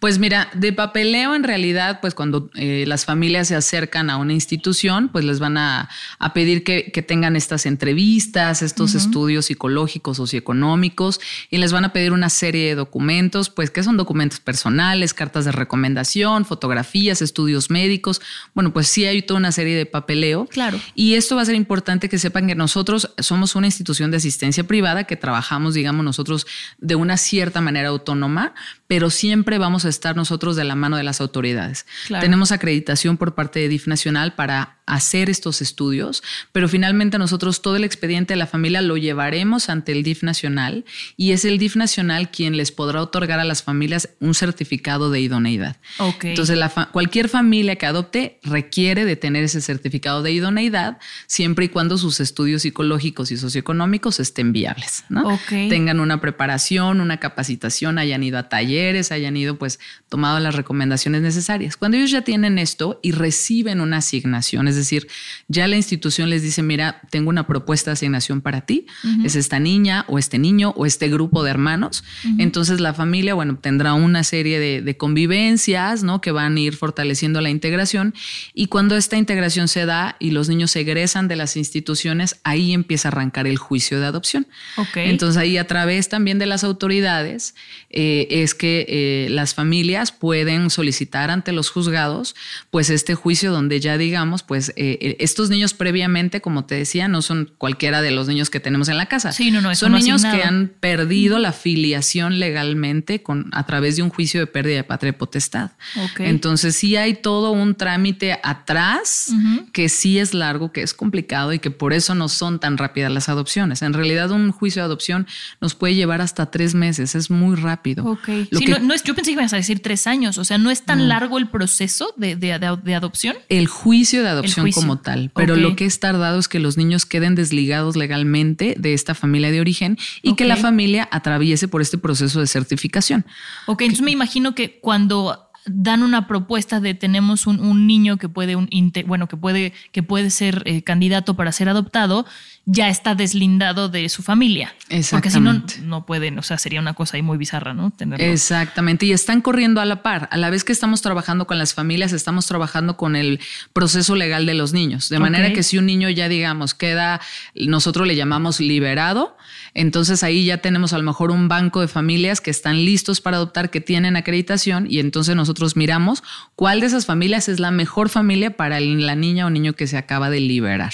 pues 0.00 0.18
mira, 0.18 0.48
de 0.54 0.72
papeleo 0.72 1.34
en 1.34 1.44
realidad, 1.44 2.00
pues 2.00 2.14
cuando 2.14 2.48
eh, 2.54 2.84
las 2.86 3.04
familias 3.04 3.48
se 3.48 3.54
acercan 3.54 4.08
a 4.08 4.16
una 4.16 4.32
institución, 4.32 5.10
pues 5.10 5.22
les 5.22 5.38
van 5.38 5.58
a, 5.58 5.90
pedir 6.32 6.64
que, 6.64 7.04
tengan 7.06 7.36
estas 7.36 7.66
entrevistas, 7.66 8.62
estos 8.62 8.94
estudios 8.94 9.46
psicológicos, 9.46 10.16
socioeconómicos, 10.16 11.20
y 11.50 11.58
les 11.58 11.72
van 11.72 11.84
a 11.84 11.92
pedir 11.92 12.12
una 12.12 12.30
serie 12.30 12.68
de 12.68 12.74
documentos, 12.74 13.50
pues 13.50 13.70
que 13.70 13.82
son 13.82 13.98
documentos 13.98 14.40
personales, 14.40 15.12
cartas 15.12 15.44
de 15.44 15.52
recomendación, 15.52 16.46
fotografías, 16.46 17.20
estudios 17.20 17.70
médicos. 17.70 18.22
Bueno, 18.54 18.72
pues 18.72 18.88
sí 18.88 19.04
hay 19.04 19.20
toda 19.20 19.38
una 19.38 19.52
serie 19.52 19.76
de 19.76 19.84
papeleo. 19.84 20.46
Claro. 20.46 20.80
Y 20.94 21.14
esto 21.14 21.36
va 21.36 21.42
a 21.42 21.44
ser 21.44 21.54
importante 21.54 22.08
que 22.08 22.18
sepan 22.18 22.46
que 22.46 22.54
nosotros 22.54 23.12
somos 23.18 23.56
una 23.56 23.66
institución 23.66 24.10
de 24.10 24.16
asistencia 24.16 24.64
privada 24.64 25.04
que 25.04 25.16
trabajamos, 25.16 25.74
digamos, 25.74 26.02
nosotros 26.02 26.46
de 26.78 26.94
una 26.94 27.18
cierta 27.18 27.60
manera 27.60 27.90
autónoma, 27.90 28.54
pero 28.88 28.95
siempre 29.10 29.58
vamos 29.58 29.84
a 29.84 29.88
estar 29.88 30.16
nosotros 30.16 30.56
de 30.56 30.64
la 30.64 30.74
mano 30.74 30.96
de 30.96 31.04
las 31.04 31.20
autoridades. 31.20 31.86
Tenemos 32.08 32.52
acreditación 32.52 33.16
por 33.16 33.34
parte 33.34 33.60
de 33.60 33.68
DIF 33.68 33.86
Nacional 33.86 34.34
para 34.34 34.76
hacer 34.86 35.28
estos 35.28 35.62
estudios, 35.62 36.22
pero 36.52 36.68
finalmente 36.68 37.18
nosotros 37.18 37.60
todo 37.60 37.74
el 37.74 37.82
expediente 37.82 38.34
de 38.34 38.38
la 38.38 38.46
familia 38.46 38.80
lo 38.82 38.96
llevaremos 38.96 39.68
ante 39.68 39.90
el 39.90 40.04
DIF 40.04 40.22
nacional 40.22 40.84
y 41.16 41.32
es 41.32 41.44
el 41.44 41.58
DIF 41.58 41.74
nacional 41.74 42.30
quien 42.30 42.56
les 42.56 42.70
podrá 42.70 43.02
otorgar 43.02 43.40
a 43.40 43.44
las 43.44 43.64
familias 43.64 44.10
un 44.20 44.34
certificado 44.34 45.10
de 45.10 45.20
idoneidad. 45.20 45.76
Entonces, 46.22 46.58
cualquier 46.92 47.28
familia 47.28 47.76
que 47.76 47.86
adopte 47.86 48.38
requiere 48.44 49.04
de 49.04 49.16
tener 49.16 49.42
ese 49.42 49.60
certificado 49.60 50.22
de 50.22 50.30
idoneidad 50.30 50.98
siempre 51.26 51.64
y 51.64 51.68
cuando 51.68 51.98
sus 51.98 52.20
estudios 52.20 52.62
psicológicos 52.62 53.32
y 53.32 53.36
socioeconómicos 53.36 54.20
estén 54.20 54.52
viables, 54.52 55.04
¿no? 55.08 55.38
Tengan 55.48 55.98
una 55.98 56.20
preparación, 56.20 57.00
una 57.00 57.18
capacitación, 57.18 57.98
hayan 57.98 58.22
ido 58.22 58.38
a 58.38 58.48
talleres, 58.48 58.75
hayan 59.10 59.36
ido 59.36 59.58
pues 59.58 59.78
tomado 60.08 60.40
las 60.40 60.54
recomendaciones 60.54 61.22
necesarias. 61.22 61.76
Cuando 61.76 61.96
ellos 61.96 62.10
ya 62.10 62.22
tienen 62.22 62.58
esto 62.58 63.00
y 63.02 63.12
reciben 63.12 63.80
una 63.80 63.98
asignación, 63.98 64.68
es 64.68 64.76
decir, 64.76 65.08
ya 65.48 65.66
la 65.66 65.76
institución 65.76 66.30
les 66.30 66.42
dice, 66.42 66.62
mira, 66.62 67.00
tengo 67.10 67.30
una 67.30 67.46
propuesta 67.46 67.90
de 67.90 67.94
asignación 67.94 68.40
para 68.40 68.62
ti, 68.62 68.86
es 69.24 69.36
esta 69.36 69.58
niña 69.58 70.04
o 70.08 70.18
este 70.18 70.38
niño 70.38 70.70
o 70.76 70.86
este 70.86 71.08
grupo 71.08 71.42
de 71.42 71.50
hermanos. 71.50 72.04
Entonces 72.38 72.80
la 72.80 72.94
familia, 72.94 73.34
bueno, 73.34 73.58
tendrá 73.60 73.94
una 73.94 74.24
serie 74.24 74.58
de, 74.58 74.96
convivencias, 74.96 76.02
¿no? 76.02 76.20
Que 76.20 76.30
van 76.30 76.56
a 76.56 76.60
ir 76.60 76.74
fortaleciendo 76.74 77.40
la 77.40 77.50
integración 77.50 78.14
y 78.54 78.66
cuando 78.66 78.96
esta 78.96 79.16
integración 79.16 79.68
se 79.68 79.84
da 79.84 80.16
y 80.18 80.30
los 80.30 80.48
niños 80.48 80.74
egresan 80.76 81.28
de 81.28 81.36
las 81.36 81.56
instituciones, 81.56 82.40
ahí 82.44 82.72
empieza 82.72 83.08
a 83.08 83.12
arrancar 83.12 83.46
el 83.46 83.58
juicio 83.58 84.00
de 84.00 84.06
adopción. 84.06 84.46
Entonces 84.94 85.36
ahí 85.36 85.58
a 85.58 85.66
través 85.66 86.08
también 86.08 86.38
de 86.38 86.46
las 86.46 86.64
autoridades 86.64 87.54
eh, 87.90 88.26
es 88.30 88.54
que 88.54 88.65
eh, 88.88 89.28
las 89.30 89.54
familias 89.54 90.12
pueden 90.12 90.70
solicitar 90.70 91.30
ante 91.30 91.52
los 91.52 91.70
juzgados 91.70 92.34
pues 92.70 92.90
este 92.90 93.14
juicio 93.14 93.52
donde 93.52 93.80
ya 93.80 93.98
digamos 93.98 94.42
pues 94.42 94.70
eh, 94.70 94.98
eh, 95.00 95.16
estos 95.20 95.50
niños 95.50 95.74
previamente, 95.74 96.40
como 96.40 96.64
te 96.64 96.74
decía, 96.74 97.08
no 97.08 97.22
son 97.22 97.52
cualquiera 97.58 98.02
de 98.02 98.10
los 98.10 98.28
niños 98.28 98.50
que 98.50 98.60
tenemos 98.60 98.88
en 98.88 98.96
la 98.96 99.06
casa. 99.06 99.32
Sí, 99.32 99.50
no, 99.50 99.60
no, 99.60 99.74
son 99.74 99.92
niños 99.92 100.22
que 100.22 100.42
han 100.42 100.72
perdido 100.80 101.38
la 101.38 101.52
filiación 101.52 102.38
legalmente 102.38 103.22
con, 103.22 103.50
a 103.52 103.66
través 103.66 103.96
de 103.96 104.02
un 104.02 104.10
juicio 104.10 104.40
de 104.40 104.46
pérdida 104.46 104.76
de 104.76 104.84
patria 104.84 105.10
y 105.10 105.12
potestad. 105.12 105.70
Entonces 106.18 106.76
sí 106.76 106.96
hay 106.96 107.14
todo 107.14 107.52
un 107.52 107.74
trámite 107.74 108.38
atrás 108.42 109.32
que 109.72 109.88
sí 109.88 110.18
es 110.18 110.34
largo, 110.34 110.72
que 110.72 110.82
es 110.82 110.94
complicado 110.94 111.52
y 111.52 111.58
que 111.58 111.70
por 111.70 111.92
eso 111.92 112.14
no 112.14 112.28
son 112.28 112.60
tan 112.60 112.78
rápidas 112.78 113.12
las 113.12 113.28
adopciones. 113.28 113.82
En 113.82 113.92
realidad 113.92 114.30
un 114.30 114.52
juicio 114.52 114.82
de 114.82 114.86
adopción 114.86 115.26
nos 115.60 115.74
puede 115.74 115.94
llevar 115.94 116.20
hasta 116.20 116.50
tres 116.50 116.74
meses, 116.74 117.14
es 117.14 117.30
muy 117.30 117.56
rápido. 117.56 118.18
Ok. 118.56 118.80
no, 118.82 118.94
es, 118.94 119.02
yo 119.02 119.14
pensé 119.14 119.30
que 119.30 119.34
ibas 119.40 119.52
a 119.52 119.56
decir 119.56 119.80
tres 119.80 120.06
años, 120.06 120.38
o 120.38 120.44
sea, 120.44 120.58
¿no 120.58 120.70
es 120.70 120.82
tan 120.82 121.08
largo 121.08 121.38
el 121.38 121.48
proceso 121.48 122.12
de, 122.16 122.36
de, 122.36 122.58
de 122.82 122.94
adopción? 122.94 123.36
El 123.48 123.66
juicio 123.66 124.22
de 124.22 124.28
adopción 124.28 124.70
como 124.72 124.98
tal, 124.98 125.30
pero 125.34 125.56
lo 125.56 125.76
que 125.76 125.84
es 125.84 126.00
tardado 126.00 126.38
es 126.38 126.48
que 126.48 126.58
los 126.58 126.76
niños 126.76 127.06
queden 127.06 127.34
desligados 127.34 127.96
legalmente 127.96 128.74
de 128.78 128.94
esta 128.94 129.14
familia 129.14 129.50
de 129.50 129.60
origen 129.60 129.98
y 130.22 130.34
que 130.34 130.44
la 130.44 130.56
familia 130.56 131.08
atraviese 131.10 131.68
por 131.68 131.82
este 131.82 131.98
proceso 131.98 132.40
de 132.40 132.46
certificación. 132.46 133.24
Ok, 133.66 133.82
entonces 133.82 134.04
me 134.04 134.12
imagino 134.12 134.54
que 134.54 134.78
cuando 134.80 135.46
dan 135.66 136.02
una 136.02 136.28
propuesta 136.28 136.80
de 136.80 136.94
tenemos 136.94 137.46
un, 137.46 137.86
niño 137.86 138.16
que 138.16 138.28
puede 138.28 138.56
un 138.56 138.68
bueno 139.06 139.26
que 139.26 139.36
puede 139.36 139.72
que 139.92 140.02
puede 140.02 140.30
ser 140.30 140.62
eh, 140.64 140.82
candidato 140.82 141.34
para 141.34 141.52
ser 141.52 141.68
adoptado 141.68 142.24
ya 142.68 142.88
está 142.88 143.14
deslindado 143.14 143.88
de 143.88 144.08
su 144.08 144.24
familia. 144.24 144.74
Porque 145.12 145.30
si 145.30 145.38
no, 145.38 145.62
no 145.82 146.04
pueden, 146.04 146.36
o 146.36 146.42
sea, 146.42 146.58
sería 146.58 146.80
una 146.80 146.94
cosa 146.94 147.16
ahí 147.16 147.22
muy 147.22 147.38
bizarra, 147.38 147.74
¿no? 147.74 147.92
Exactamente. 148.18 149.06
Y 149.06 149.12
están 149.12 149.40
corriendo 149.40 149.80
a 149.80 149.84
la 149.84 150.02
par. 150.02 150.28
A 150.32 150.36
la 150.36 150.50
vez 150.50 150.64
que 150.64 150.72
estamos 150.72 151.00
trabajando 151.00 151.46
con 151.46 151.58
las 151.58 151.74
familias, 151.74 152.12
estamos 152.12 152.46
trabajando 152.46 152.96
con 152.96 153.14
el 153.14 153.38
proceso 153.72 154.16
legal 154.16 154.46
de 154.46 154.54
los 154.54 154.72
niños. 154.72 155.08
De 155.08 155.20
manera 155.20 155.52
que 155.52 155.62
si 155.62 155.78
un 155.78 155.86
niño 155.86 156.10
ya, 156.10 156.28
digamos, 156.28 156.74
queda, 156.74 157.20
nosotros 157.54 158.04
le 158.04 158.16
llamamos 158.16 158.58
liberado, 158.58 159.36
entonces 159.74 160.24
ahí 160.24 160.44
ya 160.44 160.58
tenemos 160.58 160.92
a 160.92 160.98
lo 160.98 161.04
mejor 161.04 161.30
un 161.30 161.46
banco 161.46 161.80
de 161.80 161.88
familias 161.88 162.40
que 162.40 162.50
están 162.50 162.84
listos 162.84 163.20
para 163.20 163.36
adoptar, 163.36 163.70
que 163.70 163.80
tienen 163.80 164.16
acreditación 164.16 164.86
y 164.90 164.98
entonces 164.98 165.36
nosotros 165.36 165.76
miramos 165.76 166.24
cuál 166.56 166.80
de 166.80 166.86
esas 166.86 167.06
familias 167.06 167.48
es 167.48 167.60
la 167.60 167.70
mejor 167.70 168.08
familia 168.08 168.56
para 168.56 168.80
la 168.80 169.14
niña 169.14 169.46
o 169.46 169.50
niño 169.50 169.74
que 169.74 169.86
se 169.86 169.98
acaba 169.98 170.30
de 170.30 170.40
liberar. 170.40 170.92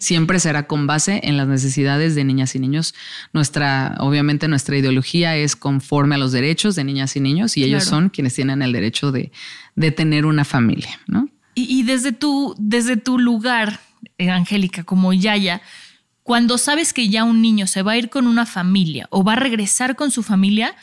Siempre 0.00 0.40
será 0.40 0.66
con 0.66 0.86
base 0.86 1.03
en 1.08 1.36
las 1.36 1.48
necesidades 1.48 2.14
de 2.14 2.24
niñas 2.24 2.54
y 2.54 2.58
niños. 2.58 2.94
Nuestra, 3.32 3.96
obviamente 4.00 4.48
nuestra 4.48 4.76
ideología 4.76 5.36
es 5.36 5.56
conforme 5.56 6.14
a 6.14 6.18
los 6.18 6.32
derechos 6.32 6.74
de 6.74 6.84
niñas 6.84 7.16
y 7.16 7.20
niños 7.20 7.56
y 7.56 7.64
ellos 7.64 7.84
son 7.84 8.08
quienes 8.08 8.34
tienen 8.34 8.62
el 8.62 8.72
derecho 8.72 9.12
de, 9.12 9.32
de 9.76 9.90
tener 9.90 10.26
una 10.26 10.44
familia, 10.44 11.00
¿no? 11.06 11.28
Y, 11.56 11.84
desde, 11.84 12.10
tu, 12.10 12.56
desde 12.58 12.96
tu 12.96 13.16
lugar, 13.16 13.78
eh, 14.18 14.28
Angélica, 14.28 14.82
como 14.82 15.12
Yaya, 15.12 15.62
cuando 16.24 16.58
sabes 16.58 16.92
que 16.92 17.08
ya 17.08 17.22
un 17.22 17.42
niño 17.42 17.68
se 17.68 17.82
va 17.82 17.92
a 17.92 17.96
ir 17.96 18.08
con 18.10 18.26
una 18.26 18.44
familia 18.44 19.06
o 19.10 19.22
va 19.22 19.34
a 19.34 19.36
regresar 19.36 19.94
con 19.94 20.10
su 20.10 20.24
familia, 20.24 20.74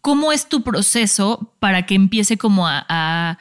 ¿cómo 0.00 0.32
es 0.32 0.48
tu 0.48 0.62
proceso 0.62 1.54
para 1.60 1.86
que 1.86 1.94
empiece 1.94 2.36
como 2.36 2.66
a, 2.66 3.38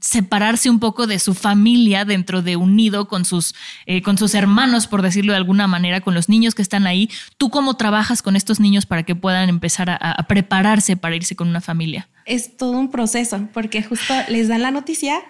separarse 0.00 0.70
un 0.70 0.80
poco 0.80 1.06
de 1.06 1.18
su 1.18 1.34
familia 1.34 2.04
dentro 2.04 2.42
de 2.42 2.56
un 2.56 2.76
nido 2.76 3.08
con 3.08 3.24
sus, 3.24 3.54
eh, 3.86 4.02
con 4.02 4.18
sus 4.18 4.34
hermanos, 4.34 4.86
por 4.86 5.02
decirlo 5.02 5.32
de 5.32 5.38
alguna 5.38 5.66
manera, 5.66 6.00
con 6.00 6.14
los 6.14 6.28
niños 6.28 6.54
que 6.54 6.62
están 6.62 6.86
ahí? 6.86 7.10
¿Tú 7.38 7.50
cómo 7.50 7.74
trabajas 7.74 8.22
con 8.22 8.36
estos 8.36 8.60
niños 8.60 8.86
para 8.86 9.02
que 9.02 9.14
puedan 9.14 9.48
empezar 9.48 9.90
a 9.90 10.26
prepararse 10.28 10.96
para 10.96 11.16
irse 11.16 11.36
con 11.36 11.48
una 11.48 11.60
familia? 11.60 12.08
Es 12.24 12.56
todo 12.56 12.78
un 12.78 12.90
proceso 12.90 13.48
porque 13.52 13.82
justo 13.82 14.14
les 14.28 14.48
dan 14.48 14.62
la 14.62 14.70
noticia 14.70 15.20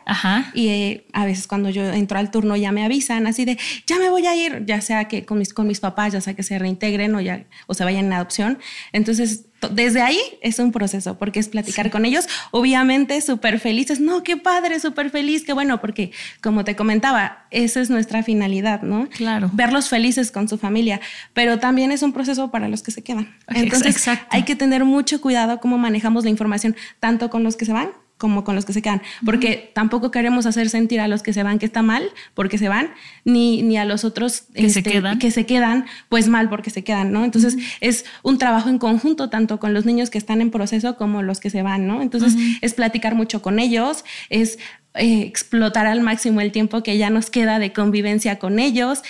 y 0.54 0.68
eh, 0.68 1.06
a 1.12 1.24
veces 1.24 1.46
cuando 1.46 1.70
yo 1.70 1.84
entro 1.84 2.18
al 2.18 2.30
turno 2.30 2.56
ya 2.56 2.72
me 2.72 2.84
avisan 2.84 3.26
así 3.26 3.44
de 3.44 3.58
ya 3.86 3.98
me 3.98 4.10
voy 4.10 4.26
a 4.26 4.34
ir, 4.34 4.64
ya 4.66 4.80
sea 4.80 5.08
que 5.08 5.24
con 5.24 5.38
mis, 5.38 5.52
con 5.52 5.66
mis 5.66 5.80
papás, 5.80 6.12
ya 6.12 6.20
sea 6.20 6.34
que 6.34 6.42
se 6.42 6.58
reintegren 6.58 7.14
o, 7.14 7.20
ya, 7.20 7.44
o 7.66 7.74
se 7.74 7.84
vayan 7.84 8.06
en 8.06 8.12
adopción. 8.12 8.58
Entonces 8.92 9.46
desde 9.70 10.02
ahí 10.02 10.18
es 10.40 10.58
un 10.58 10.72
proceso, 10.72 11.18
porque 11.18 11.40
es 11.40 11.48
platicar 11.48 11.90
con 11.90 12.04
ellos, 12.04 12.26
obviamente 12.50 13.20
súper 13.20 13.60
felices, 13.60 14.00
no, 14.00 14.22
qué 14.22 14.36
padre, 14.36 14.80
súper 14.80 15.10
feliz, 15.10 15.44
qué 15.44 15.52
bueno, 15.52 15.80
porque 15.80 16.12
como 16.40 16.64
te 16.64 16.76
comentaba, 16.76 17.46
esa 17.50 17.80
es 17.80 17.90
nuestra 17.90 18.22
finalidad, 18.22 18.82
¿no? 18.82 19.08
Claro. 19.08 19.50
Verlos 19.52 19.88
felices 19.88 20.30
con 20.30 20.48
su 20.48 20.58
familia, 20.58 21.00
pero 21.32 21.58
también 21.58 21.92
es 21.92 22.02
un 22.02 22.12
proceso 22.12 22.50
para 22.50 22.68
los 22.68 22.82
que 22.82 22.90
se 22.90 23.02
quedan. 23.02 23.34
Entonces 23.48 24.04
hay 24.30 24.42
que 24.44 24.56
tener 24.56 24.84
mucho 24.84 25.20
cuidado 25.20 25.60
cómo 25.60 25.78
manejamos 25.78 26.24
la 26.24 26.30
información, 26.30 26.76
tanto 27.00 27.30
con 27.30 27.42
los 27.42 27.56
que 27.56 27.64
se 27.64 27.72
van 27.72 27.90
como 28.22 28.44
con 28.44 28.54
los 28.54 28.64
que 28.64 28.72
se 28.72 28.82
quedan, 28.82 29.02
porque 29.24 29.72
tampoco 29.74 30.12
queremos 30.12 30.46
hacer 30.46 30.70
sentir 30.70 31.00
a 31.00 31.08
los 31.08 31.24
que 31.24 31.32
se 31.32 31.42
van 31.42 31.58
que 31.58 31.66
está 31.66 31.82
mal 31.82 32.08
porque 32.34 32.56
se 32.56 32.68
van, 32.68 32.90
ni, 33.24 33.62
ni 33.62 33.78
a 33.78 33.84
los 33.84 34.04
otros 34.04 34.42
que, 34.54 34.70
se 34.70 34.78
este, 34.78 34.92
quedan. 34.92 35.18
que 35.18 35.32
se 35.32 35.44
quedan 35.44 35.86
pues 36.08 36.28
mal 36.28 36.48
porque 36.48 36.70
se 36.70 36.84
quedan, 36.84 37.10
¿no? 37.10 37.24
Entonces 37.24 37.56
es 37.80 38.04
un 38.22 38.38
trabajo 38.38 38.68
en 38.68 38.78
conjunto 38.78 39.28
tanto 39.28 39.58
con 39.58 39.74
los 39.74 39.86
niños 39.86 40.08
que 40.08 40.18
están 40.18 40.40
en 40.40 40.52
proceso 40.52 40.96
como 40.96 41.20
los 41.20 41.40
que 41.40 41.50
se 41.50 41.62
van, 41.62 41.88
¿no? 41.88 42.00
Entonces 42.00 42.36
es 42.60 42.74
platicar 42.74 43.16
mucho 43.16 43.42
con 43.42 43.58
ellos, 43.58 44.04
es 44.30 44.60
eh, 44.94 45.22
explotar 45.22 45.86
al 45.86 46.02
máximo 46.02 46.42
el 46.42 46.52
tiempo 46.52 46.82
que 46.82 46.98
ya 46.98 47.08
nos 47.08 47.30
queda 47.30 47.58
de 47.58 47.72
convivencia 47.72 48.38
con 48.38 48.58
ellos, 48.58 49.02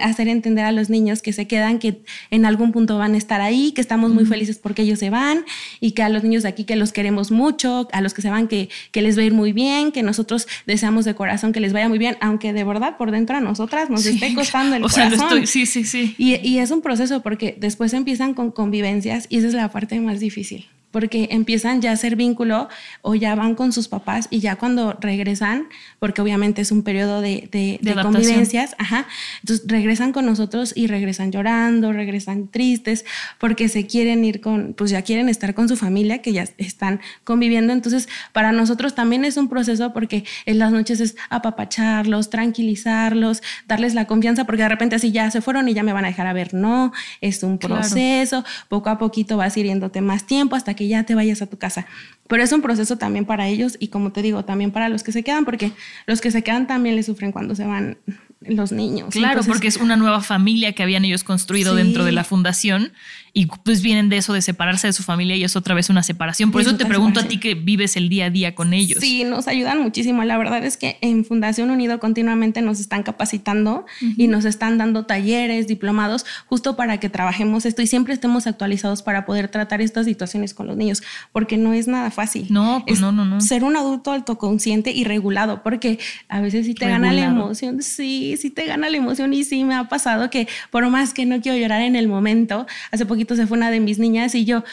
hacer 0.00 0.26
entender 0.26 0.64
a 0.64 0.72
los 0.72 0.90
niños 0.90 1.22
que 1.22 1.32
se 1.32 1.46
quedan, 1.46 1.78
que 1.78 2.02
en 2.30 2.44
algún 2.44 2.72
punto 2.72 2.98
van 2.98 3.14
a 3.14 3.16
estar 3.16 3.40
ahí, 3.40 3.70
que 3.70 3.80
estamos 3.80 4.10
muy 4.10 4.26
felices 4.26 4.58
porque 4.58 4.82
ellos 4.82 4.98
se 4.98 5.08
van 5.08 5.44
y 5.78 5.92
que 5.92 6.02
a 6.02 6.08
los 6.08 6.24
niños 6.24 6.42
de 6.42 6.48
aquí 6.48 6.64
que 6.64 6.74
los 6.74 6.92
queremos 6.92 7.30
mucho, 7.30 7.86
a 7.92 8.00
los 8.00 8.12
que 8.12 8.22
se 8.22 8.30
van 8.30 8.48
que, 8.48 8.70
que 8.90 9.02
les 9.02 9.16
va 9.16 9.22
a 9.22 9.24
ir 9.26 9.32
muy 9.32 9.52
bien, 9.52 9.92
que 9.92 10.02
nosotros 10.02 10.48
deseamos 10.66 11.04
de 11.04 11.14
corazón 11.14 11.52
que 11.52 11.60
les 11.60 11.72
vaya 11.72 11.88
muy 11.88 11.98
bien, 11.98 12.16
aunque 12.20 12.52
de 12.52 12.64
verdad 12.64 12.96
por 12.96 13.12
dentro 13.12 13.36
a 13.36 13.40
nosotras 13.40 13.88
nos 13.88 14.04
esté 14.06 14.34
costando 14.34 14.74
el 14.74 14.82
corazón. 14.90 15.46
sí, 15.46 15.64
sí, 15.64 15.84
sí. 15.84 16.16
Y, 16.18 16.36
y 16.46 16.58
es 16.58 16.72
un 16.72 16.82
proceso 16.82 17.22
porque 17.22 17.56
después 17.56 17.92
empiezan 17.94 18.34
con 18.34 18.50
convivencias 18.50 19.26
y 19.28 19.38
esa 19.38 19.46
es 19.46 19.54
la 19.54 19.70
parte 19.70 20.00
más 20.00 20.18
difícil 20.18 20.66
porque 20.90 21.28
empiezan 21.30 21.80
ya 21.80 21.90
a 21.90 21.94
hacer 21.94 22.16
vínculo 22.16 22.68
o 23.02 23.14
ya 23.14 23.34
van 23.34 23.54
con 23.54 23.72
sus 23.72 23.88
papás 23.88 24.26
y 24.30 24.40
ya 24.40 24.56
cuando 24.56 24.96
regresan, 25.00 25.68
porque 25.98 26.20
obviamente 26.20 26.62
es 26.62 26.72
un 26.72 26.82
periodo 26.82 27.20
de, 27.20 27.48
de, 27.50 27.78
convivencias, 28.02 28.74
ajá, 28.78 29.06
entonces 29.42 29.66
regresan 29.68 30.12
con 30.12 30.26
nosotros 30.26 30.72
y 30.74 30.86
regresan 30.86 31.32
llorando, 31.32 31.92
regresan 31.92 32.48
tristes, 32.48 33.04
porque 33.38 33.68
se 33.68 33.86
quieren 33.86 34.24
ir 34.24 34.40
con, 34.40 34.74
pues 34.74 34.90
ya 34.90 35.02
quieren 35.02 35.28
estar 35.28 35.54
con 35.54 35.68
su 35.68 35.76
familia, 35.76 36.18
que 36.18 36.32
ya 36.32 36.44
están 36.58 37.00
conviviendo, 37.24 37.72
entonces 37.72 38.08
para 38.32 38.52
nosotros 38.52 38.94
también 38.94 39.24
es 39.24 39.36
un 39.36 39.48
proceso 39.48 39.92
porque 39.92 40.24
en 40.46 40.58
las 40.58 40.72
noches 40.72 41.00
es 41.00 41.16
apapacharlos, 41.28 42.30
tranquilizarlos, 42.30 43.42
darles 43.68 43.94
la 43.94 44.06
confianza, 44.06 44.44
porque 44.44 44.62
de 44.62 44.68
repente 44.68 44.96
así 44.96 45.12
ya 45.12 45.30
se 45.30 45.40
fueron 45.40 45.68
y 45.68 45.74
ya 45.74 45.82
me 45.82 45.92
van 45.92 46.04
a 46.04 46.08
dejar 46.08 46.26
a 46.26 46.32
ver, 46.32 46.54
no, 46.54 46.92
es 47.20 47.42
un 47.42 47.58
proceso, 47.58 48.44
poco 48.68 48.90
a 48.90 48.98
poquito 48.98 49.36
vas 49.36 49.56
hiriéndote 49.56 50.00
más 50.00 50.24
tiempo 50.24 50.56
hasta 50.56 50.74
que 50.74 50.79
que 50.80 50.88
ya 50.88 51.04
te 51.04 51.14
vayas 51.14 51.42
a 51.42 51.46
tu 51.46 51.58
casa. 51.58 51.86
Pero 52.26 52.42
es 52.42 52.52
un 52.52 52.62
proceso 52.62 52.96
también 52.96 53.26
para 53.26 53.46
ellos 53.48 53.76
y 53.78 53.88
como 53.88 54.12
te 54.12 54.22
digo, 54.22 54.46
también 54.46 54.70
para 54.70 54.88
los 54.88 55.02
que 55.02 55.12
se 55.12 55.22
quedan, 55.22 55.44
porque 55.44 55.72
los 56.06 56.22
que 56.22 56.30
se 56.30 56.42
quedan 56.42 56.66
también 56.66 56.96
le 56.96 57.02
sufren 57.02 57.32
cuando 57.32 57.54
se 57.54 57.66
van 57.66 57.98
los 58.40 58.72
niños. 58.72 59.10
Claro, 59.10 59.42
porque 59.42 59.68
es 59.68 59.76
una 59.76 59.98
nueva 59.98 60.22
familia 60.22 60.72
que 60.72 60.82
habían 60.82 61.04
ellos 61.04 61.22
construido 61.22 61.74
dentro 61.74 62.06
de 62.06 62.12
la 62.12 62.24
fundación 62.24 62.94
y 63.32 63.46
pues 63.46 63.82
vienen 63.82 64.08
de 64.08 64.16
eso 64.16 64.32
de 64.32 64.42
separarse 64.42 64.86
de 64.86 64.92
su 64.92 65.02
familia 65.02 65.36
y 65.36 65.44
es 65.44 65.56
otra 65.56 65.74
vez 65.74 65.90
una 65.90 66.02
separación. 66.02 66.50
Por 66.50 66.60
eso 66.60 66.76
te 66.76 66.86
pregunto 66.86 67.20
a 67.20 67.24
ti 67.24 67.38
que 67.38 67.54
vives 67.54 67.96
el 67.96 68.08
día 68.08 68.26
a 68.26 68.30
día 68.30 68.54
con 68.54 68.72
ellos. 68.72 68.98
Sí, 69.00 69.24
nos 69.24 69.48
ayudan 69.48 69.80
muchísimo. 69.82 70.24
La 70.24 70.36
verdad 70.38 70.64
es 70.64 70.76
que 70.76 70.98
en 71.00 71.24
Fundación 71.24 71.70
Unido 71.70 72.00
continuamente 72.00 72.62
nos 72.62 72.80
están 72.80 73.02
capacitando 73.02 73.86
y 74.16 74.28
nos 74.28 74.44
están 74.44 74.78
dando 74.78 75.06
talleres, 75.06 75.66
diplomados, 75.66 76.26
justo 76.46 76.76
para 76.76 76.98
que 76.98 77.08
trabajemos 77.08 77.66
esto 77.66 77.82
y 77.82 77.86
siempre 77.86 78.14
estemos 78.14 78.46
actualizados 78.46 79.02
para 79.02 79.24
poder 79.26 79.48
tratar 79.48 79.80
estas 79.80 80.06
situaciones 80.06 80.54
con 80.54 80.66
los 80.66 80.76
niños, 80.76 81.02
porque 81.32 81.56
no 81.56 81.72
es 81.72 81.88
nada 81.88 82.10
fácil. 82.10 82.46
No, 82.50 82.84
pues 82.86 83.00
no, 83.00 83.12
no, 83.12 83.24
no. 83.24 83.40
Ser 83.40 83.64
un 83.64 83.76
adulto 83.76 84.12
autoconsciente 84.12 84.90
y 84.92 85.04
regulado, 85.04 85.62
porque 85.62 85.98
a 86.28 86.40
veces 86.40 86.66
sí 86.66 86.74
te 86.74 86.88
gana 86.88 87.12
la 87.12 87.24
emoción, 87.24 87.82
sí, 87.82 88.36
sí 88.38 88.50
te 88.50 88.66
gana 88.66 88.88
la 88.88 88.96
emoción 88.96 89.32
y 89.34 89.44
sí 89.44 89.64
me 89.64 89.74
ha 89.74 89.88
pasado 89.88 90.30
que 90.30 90.48
por 90.70 90.88
más 90.88 91.14
que 91.14 91.26
no 91.26 91.40
quiero 91.40 91.58
llorar 91.58 91.82
en 91.82 91.96
el 91.96 92.08
momento, 92.08 92.66
hace 92.90 93.06
poquito 93.20 93.36
se 93.36 93.46
fue 93.46 93.58
una 93.58 93.70
de 93.70 93.80
mis 93.80 93.98
niñas 93.98 94.34
y 94.34 94.44
yo, 94.44 94.64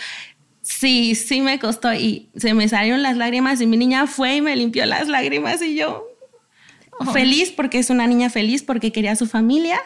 sí, 0.61 1.15
sí 1.15 1.41
me 1.41 1.59
costó 1.59 1.93
y 1.93 2.29
se 2.35 2.53
me 2.53 2.67
salieron 2.69 3.01
las 3.01 3.17
lágrimas 3.17 3.59
y 3.59 3.67
mi 3.67 3.75
niña 3.75 4.07
fue 4.07 4.37
y 4.37 4.41
me 4.41 4.55
limpió 4.55 4.85
las 4.85 5.07
lágrimas 5.07 5.61
y 5.61 5.75
yo 5.75 6.07
feliz 7.13 7.51
porque 7.51 7.77
es 7.77 7.89
una 7.89 8.07
niña 8.07 8.29
feliz 8.29 8.63
porque 8.63 8.91
quería 8.91 9.11
a 9.11 9.15
su 9.15 9.27
familia, 9.27 9.79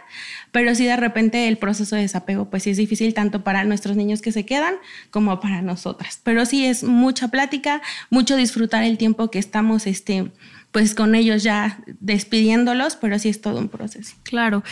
pero 0.51 0.73
sí 0.75 0.85
de 0.85 0.95
repente 0.95 1.47
el 1.47 1.57
proceso 1.57 1.95
de 1.95 2.03
desapego 2.03 2.49
pues 2.49 2.63
sí 2.63 2.69
es 2.69 2.77
difícil 2.77 3.13
tanto 3.13 3.43
para 3.43 3.63
nuestros 3.63 3.97
niños 3.97 4.21
que 4.21 4.31
se 4.31 4.45
quedan 4.45 4.75
como 5.09 5.39
para 5.39 5.61
nosotras. 5.61 6.19
Pero 6.23 6.45
sí 6.45 6.65
es 6.65 6.83
mucha 6.83 7.29
plática, 7.29 7.81
mucho 8.09 8.35
disfrutar 8.35 8.83
el 8.83 8.97
tiempo 8.97 9.29
que 9.29 9.39
estamos 9.39 9.87
este 9.87 10.31
pues 10.71 10.95
con 10.95 11.15
ellos 11.15 11.43
ya 11.43 11.83
despidiéndolos, 11.99 12.95
pero 12.95 13.19
sí 13.19 13.27
es 13.27 13.41
todo 13.41 13.59
un 13.59 13.67
proceso. 13.67 14.15
Claro. 14.23 14.63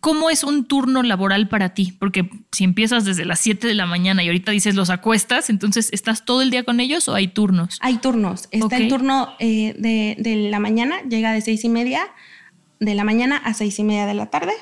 ¿Cómo 0.00 0.30
es 0.30 0.44
un 0.44 0.64
turno 0.64 1.02
laboral 1.02 1.48
para 1.48 1.74
ti? 1.74 1.94
Porque 1.98 2.30
si 2.52 2.64
empiezas 2.64 3.04
desde 3.04 3.26
las 3.26 3.38
7 3.40 3.66
de 3.66 3.74
la 3.74 3.84
mañana 3.84 4.22
y 4.22 4.28
ahorita 4.28 4.50
dices 4.50 4.74
los 4.74 4.88
acuestas, 4.88 5.50
entonces 5.50 5.90
¿estás 5.92 6.24
todo 6.24 6.40
el 6.40 6.50
día 6.50 6.64
con 6.64 6.80
ellos 6.80 7.06
o 7.08 7.14
hay 7.14 7.28
turnos? 7.28 7.78
Hay 7.82 7.98
turnos. 7.98 8.48
Está 8.50 8.78
el 8.78 8.88
turno 8.88 9.34
eh, 9.38 9.74
de, 9.76 10.48
la 10.50 10.58
mañana, 10.58 11.02
llega 11.02 11.32
de 11.32 11.42
seis 11.42 11.64
y 11.64 11.68
media 11.68 12.08
de 12.78 12.94
la 12.94 13.04
mañana 13.04 13.36
a 13.36 13.52
seis 13.52 13.78
y 13.78 13.84
media 13.84 14.06
de 14.06 14.14
la 14.14 14.26
tarde. 14.26 14.54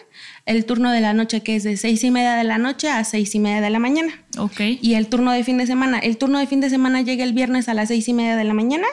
El 0.45 0.65
turno 0.65 0.91
de 0.91 1.01
la 1.01 1.13
noche 1.15 1.43
que 1.43 1.55
es 1.55 1.63
de 1.63 1.77
seis 1.77 2.03
y 2.03 2.11
media 2.11 2.35
de 2.35 2.43
la 2.43 2.59
noche 2.59 2.91
a 2.91 3.05
seis 3.05 3.33
y 3.37 3.39
media 3.39 3.61
de 3.61 3.71
la 3.71 3.79
mañana. 3.79 4.13
Ok. 4.39 4.61
Y 4.81 4.95
el 4.95 5.07
turno 5.07 5.31
de 5.31 5.45
fin 5.45 5.57
de 5.59 5.69
semana. 5.69 6.01
El 6.01 6.19
turno 6.19 6.41
de 6.41 6.49
fin 6.49 6.61
de 6.61 6.69
semana 6.69 7.03
llega 7.03 7.23
el 7.23 7.33
viernes 7.33 7.69
a 7.69 7.75
las 7.75 7.89
seis 7.89 8.09
y 8.09 8.13
media 8.13 8.35
de 8.35 8.43
la 8.43 8.55
mañana 8.55 8.89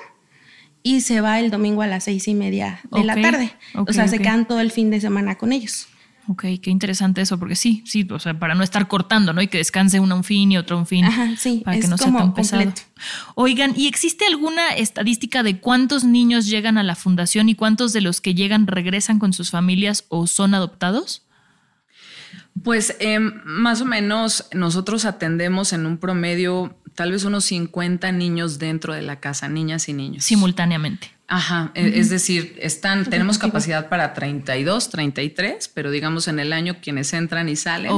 y 0.84 1.01
se 1.01 1.21
va 1.21 1.39
el 1.39 1.49
domingo 1.49 1.81
a 1.81 1.88
las 1.88 2.03
seis 2.03 2.27
y 2.27 2.36
media 2.36 2.81
de 2.91 3.03
la 3.03 3.19
tarde. 3.19 3.51
o 3.73 3.91
sea, 3.91 4.08
se 4.08 4.19
quedan 4.19 4.47
todo 4.47 4.60
el 4.60 4.69
fin 4.69 4.91
de 4.91 5.01
semana 5.01 5.39
con 5.39 5.51
ellos. 5.51 5.88
Ok, 6.27 6.45
qué 6.61 6.71
interesante 6.71 7.21
eso, 7.21 7.38
porque 7.38 7.55
sí, 7.55 7.83
sí, 7.85 8.07
o 8.09 8.19
sea, 8.19 8.38
para 8.39 8.55
no 8.55 8.63
estar 8.63 8.88
cortando, 8.88 9.31
¿no? 9.31 9.41
Y 9.41 9.47
que 9.47 9.59
descanse 9.59 9.99
una 9.99 10.15
un 10.15 10.23
fin 10.23 10.51
y 10.51 10.57
otro 10.57 10.77
un 10.77 10.88
fin. 10.88 11.05
Ajá, 11.05 11.35
sí, 11.38 11.61
para 11.63 11.79
que 11.79 11.88
no 11.88 11.97
sea 11.97 12.11
tan 12.11 12.33
pesado. 12.33 12.73
Oigan, 13.35 13.73
¿y 13.75 13.88
existe 13.88 14.25
alguna 14.25 14.69
estadística 14.69 15.43
de 15.43 15.59
cuántos 15.59 16.03
niños 16.03 16.47
llegan 16.47 16.77
a 16.77 16.83
la 16.83 16.95
fundación 16.95 17.47
y 17.49 17.55
cuántos 17.55 17.93
de 17.93 18.01
los 18.01 18.21
que 18.21 18.33
llegan 18.33 18.65
regresan 18.65 19.19
con 19.19 19.33
sus 19.33 19.51
familias 19.51 20.05
o 20.09 20.25
son 20.25 20.55
adoptados? 20.55 21.23
Pues 22.63 22.95
em, 22.99 23.41
más 23.43 23.81
o 23.81 23.85
menos 23.85 24.47
nosotros 24.53 25.05
atendemos 25.05 25.73
en 25.73 25.85
un 25.85 25.97
promedio 25.97 26.79
tal 26.95 27.11
vez 27.11 27.25
unos 27.25 27.45
50 27.45 28.11
niños 28.13 28.57
dentro 28.57 28.93
de 28.93 29.01
la 29.01 29.19
casa, 29.19 29.47
niñas 29.49 29.89
y 29.89 29.93
niños. 29.93 30.23
Simultáneamente. 30.23 31.14
Ajá, 31.27 31.71
e, 31.73 31.99
es 31.99 32.09
decir, 32.11 32.55
están, 32.61 33.05
tenemos 33.05 33.39
capacidad 33.39 33.89
para 33.89 34.13
32, 34.13 34.89
33, 34.89 35.69
pero 35.69 35.89
digamos 35.89 36.27
en 36.27 36.39
el 36.39 36.53
año 36.53 36.77
quienes 36.81 37.13
entran 37.13 37.49
y 37.49 37.55
salen 37.55 37.91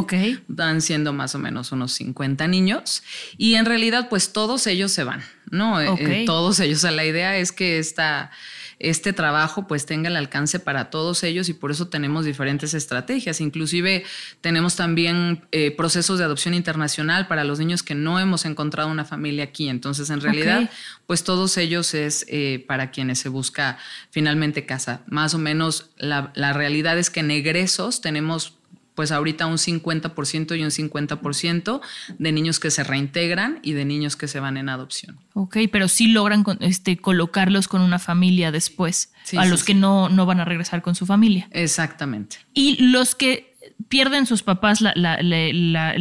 van 0.48 0.82
siendo 0.82 1.12
más 1.12 1.36
o 1.36 1.40
menos 1.40 1.74
unos 1.74 1.92
50 1.94 2.48
niños 2.48 3.04
y 3.38 3.56
en 3.56 3.66
realidad 3.66 4.08
pues 4.10 4.32
todos 4.32 4.66
ellos 4.66 4.94
se 4.94 5.04
van, 5.04 5.24
¿no? 5.52 5.82
Eh, 5.82 5.90
eh, 6.00 6.24
todos 6.26 6.62
ellos, 6.62 6.78
o 6.78 6.82
sea, 6.82 6.92
la 6.92 7.06
idea 7.06 7.38
es 7.38 7.52
que 7.52 7.80
esta 7.80 8.32
este 8.80 9.14
trabajo 9.14 9.68
pues 9.68 9.86
tenga 9.86 10.10
el 10.10 10.16
alcance 10.16 10.60
para 10.60 10.90
todos 10.90 11.24
ellos 11.24 11.50
y 11.50 11.54
por 11.54 11.72
eso 11.72 11.88
tenemos 11.88 12.26
diferentes 12.26 12.74
estrategias. 12.74 13.42
Inclusive 13.42 14.04
tenemos 14.42 14.76
también 14.76 15.46
eh, 15.52 15.72
procesos 15.72 16.20
de 16.20 16.26
adopción 16.26 16.54
internacional 16.54 17.28
para 17.28 17.44
los 17.44 17.60
niños 17.60 17.82
que 17.82 17.96
no 17.96 18.20
hemos 18.20 18.46
encontrado 18.46 18.90
una 18.90 19.06
familia 19.06 19.46
aquí. 19.46 19.70
Entonces, 19.70 20.10
en 20.10 20.22
realidad, 20.22 20.70
pues 21.08 21.24
todos 21.24 21.58
ellos 21.58 21.94
es 21.94 22.26
eh, 22.28 22.64
para 22.68 22.92
quienes 22.92 23.20
se 23.20 23.30
busca 23.30 23.78
finalmente 24.12 24.66
casa. 24.66 25.02
Más 25.08 25.34
o 25.34 25.40
menos 25.40 25.90
la, 25.98 26.32
la 26.36 26.54
realidad 26.54 26.98
es 27.00 27.10
que 27.10 27.22
en 27.22 27.32
egresos 27.32 28.02
tenemos 28.02 28.57
pues 28.98 29.12
ahorita 29.12 29.46
un 29.46 29.58
50% 29.58 30.58
y 30.58 30.64
un 30.64 30.72
50% 30.72 31.82
de 32.18 32.32
niños 32.32 32.60
que 32.60 32.72
se 32.72 32.84
reintegran 32.84 33.60
y 33.62 33.74
de 33.74 33.86
niños 33.86 34.16
que 34.16 34.28
se 34.28 34.40
van 34.40 34.58
en 34.58 34.70
adopción. 34.70 35.20
Ok, 35.36 35.58
pero 35.72 35.88
sí 35.88 36.08
logran 36.08 36.44
este, 36.62 36.98
colocarlos 36.98 37.68
con 37.68 37.82
una 37.82 38.00
familia 38.00 38.52
después, 38.52 39.14
a 39.38 39.46
los 39.46 39.64
que 39.64 39.76
no, 39.76 40.10
no 40.10 40.26
van 40.26 40.40
a 40.40 40.46
regresar 40.46 40.82
con 40.82 40.96
su 40.96 41.06
familia. 41.06 41.48
Exactamente. 41.52 42.38
Y 42.56 42.82
los 42.88 43.14
que 43.14 43.56
pierden 43.88 44.26
sus 44.26 44.42
papás 44.42 44.82
la, 44.82 44.94
la, 44.96 45.22
la, 45.22 45.94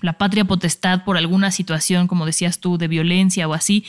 la, 0.00 0.12
patria 0.12 0.44
potestad 0.44 1.02
por 1.02 1.16
alguna 1.16 1.50
situación, 1.50 2.06
como 2.06 2.24
decías 2.24 2.60
tú, 2.60 2.78
de 2.78 2.86
violencia 2.86 3.48
o 3.48 3.52
así, 3.52 3.84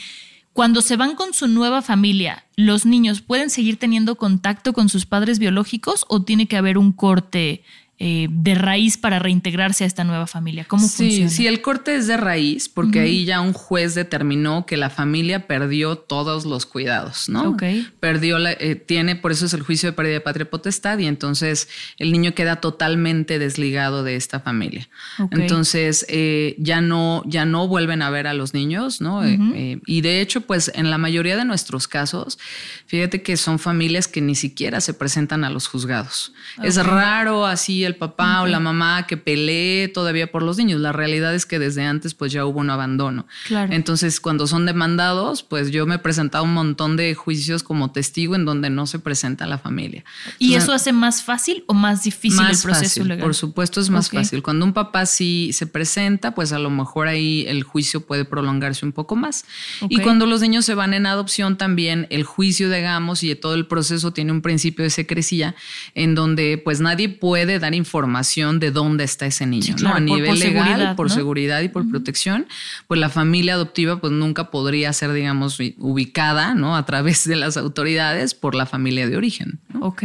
cuando 0.52 0.82
se 0.82 0.96
van 0.96 1.14
con 1.14 1.34
su 1.34 1.46
nueva 1.46 1.82
familia, 1.82 2.46
¿los 2.56 2.84
niños 2.84 3.20
pueden 3.20 3.48
seguir 3.48 3.76
teniendo 3.76 4.16
contacto 4.16 4.72
con 4.72 4.88
sus 4.88 5.06
padres 5.06 5.38
biológicos 5.38 6.04
o 6.08 6.22
tiene 6.22 6.48
que 6.48 6.56
haber 6.56 6.78
un 6.78 6.90
corte 6.90 7.62
eh, 8.00 8.26
de 8.28 8.56
raíz 8.56 8.98
para 8.98 9.20
reintegrarse 9.20 9.84
a 9.84 9.86
esta 9.86 10.02
nueva 10.02 10.26
familia? 10.26 10.64
¿Cómo 10.64 10.84
sí, 10.84 11.04
funciona? 11.04 11.30
Sí, 11.30 11.46
el 11.46 11.62
corte 11.62 11.94
es 11.94 12.08
de 12.08 12.16
raíz, 12.16 12.68
porque 12.68 12.98
ahí 12.98 13.24
ya 13.24 13.40
un 13.40 13.52
juez 13.52 13.94
determinó 13.94 14.66
que 14.66 14.76
la 14.76 14.90
familia 14.90 15.46
perdió 15.46 15.94
todos 15.96 16.44
los 16.44 16.66
cuidados, 16.66 17.28
¿no? 17.28 17.50
Ok. 17.50 17.62
Perdió, 18.00 18.40
la, 18.40 18.50
eh, 18.50 18.74
tiene, 18.74 19.14
por 19.14 19.30
eso 19.30 19.46
es 19.46 19.54
el 19.54 19.62
juicio 19.62 19.90
de 19.90 19.92
pérdida 19.92 20.14
de 20.14 20.20
patria 20.20 20.50
potestad, 20.50 20.98
y 20.98 21.06
entonces 21.06 21.68
el 21.96 22.10
niño 22.10 22.34
queda 22.34 22.56
totalmente 22.56 23.38
desligado 23.38 24.02
de 24.02 24.16
esta 24.16 24.40
familia. 24.40 24.88
Entonces 25.30 26.04
eh, 26.08 26.56
ya, 26.58 26.80
no, 26.80 27.22
ya 27.26 27.44
no 27.44 27.68
vuelven 27.68 28.02
a 28.02 28.10
ver 28.10 28.26
a 28.26 28.34
los 28.34 28.54
niños, 28.54 29.00
¿no? 29.00 29.22
y 29.24 30.00
de 30.00 30.20
hecho, 30.20 30.40
pues 30.40 30.72
en 30.74 30.90
la 30.90 30.98
mayoría 30.98 31.36
de 31.36 31.44
nuestros 31.44 31.86
casos, 31.86 32.38
fíjate 32.86 33.22
que 33.22 33.36
son 33.36 33.60
familias 33.60 34.08
que 34.08 34.20
ni 34.20 34.34
siquiera 34.34 34.80
se 34.80 34.94
presentan 34.94 35.44
a 35.44 35.50
los 35.50 35.68
juzgados. 35.68 36.32
Es 36.60 36.76
raro 36.84 37.46
así 37.46 37.83
el 37.86 37.96
papá 37.96 38.42
o 38.42 38.46
la 38.46 38.60
mamá 38.60 39.06
que 39.06 39.16
pelee 39.16 39.88
todavía 39.88 40.30
por 40.30 40.42
los 40.42 40.58
niños. 40.58 40.80
La 40.80 40.92
realidad 40.92 41.34
es 41.34 41.46
que 41.46 41.58
desde 41.58 41.84
antes 41.84 42.14
pues 42.14 42.32
ya 42.32 42.46
hubo 42.46 42.60
un 42.60 42.70
abandono. 42.70 43.26
Entonces 43.70 44.20
cuando 44.20 44.46
son 44.46 44.66
demandados, 44.66 45.42
pues 45.42 45.70
yo 45.70 45.86
me 45.86 45.96
he 45.96 45.98
presentado 45.98 46.44
un 46.44 46.54
montón 46.54 46.96
de 46.96 47.14
juicios 47.14 47.62
como 47.62 47.92
testigo 47.92 48.34
en 48.34 48.44
donde 48.44 48.70
no 48.70 48.86
se 48.86 48.98
presenta 48.98 49.46
la 49.46 49.58
familia. 49.58 50.04
¿Y 50.38 50.54
eso 50.54 50.72
hace 50.72 50.92
más 50.92 51.22
fácil 51.22 51.64
o 51.66 51.74
más 51.74 52.04
difícil 52.04 52.44
el 52.46 52.58
proceso 52.58 53.04
legal? 53.04 53.24
Por 53.24 53.34
supuesto 53.34 53.80
es 53.80 53.90
más 53.90 54.10
fácil. 54.10 54.42
Cuando 54.42 54.64
un 54.64 54.72
papá 54.72 55.06
sí 55.06 55.50
se 55.52 55.66
presenta, 55.66 56.34
pues 56.34 56.52
a 56.52 56.58
lo 56.58 56.70
mejor 56.70 57.08
ahí 57.08 57.44
el 57.48 57.62
juicio 57.62 58.06
puede 58.06 58.24
prolongarse 58.24 58.84
un 58.86 58.92
poco 58.92 59.16
más. 59.16 59.44
Y 59.88 59.98
cuando 59.98 60.26
los 60.26 60.40
niños 60.40 60.64
se 60.64 60.74
van 60.74 60.94
en 60.94 61.06
adopción 61.06 61.58
también 61.58 62.06
el 62.10 62.24
juicio, 62.24 62.70
digamos, 62.70 63.22
y 63.22 63.34
todo 63.34 63.54
el 63.54 63.66
proceso 63.66 64.12
tiene 64.12 64.32
un 64.32 64.42
principio 64.42 64.84
de 64.84 64.90
secrecía 64.90 65.54
en 65.94 66.14
donde 66.14 66.58
pues 66.58 66.80
nadie 66.80 67.08
puede 67.08 67.58
dar 67.58 67.73
información 67.74 68.60
de 68.60 68.70
dónde 68.70 69.04
está 69.04 69.26
ese 69.26 69.46
niño, 69.46 69.76
¿no? 69.80 69.94
A 69.94 70.00
nivel 70.00 70.38
legal, 70.38 70.94
por 70.96 71.10
seguridad 71.10 71.60
y 71.62 71.68
por 71.68 71.88
protección, 71.88 72.46
pues 72.86 73.00
la 73.00 73.08
familia 73.08 73.54
adoptiva 73.54 74.00
pues 74.00 74.12
nunca 74.12 74.50
podría 74.50 74.92
ser, 74.92 75.12
digamos, 75.12 75.58
ubicada, 75.78 76.54
¿no? 76.54 76.76
A 76.76 76.86
través 76.86 77.26
de 77.26 77.36
las 77.36 77.56
autoridades 77.56 78.34
por 78.34 78.54
la 78.54 78.66
familia 78.66 79.08
de 79.08 79.16
origen. 79.16 79.60
Ok. 79.80 80.02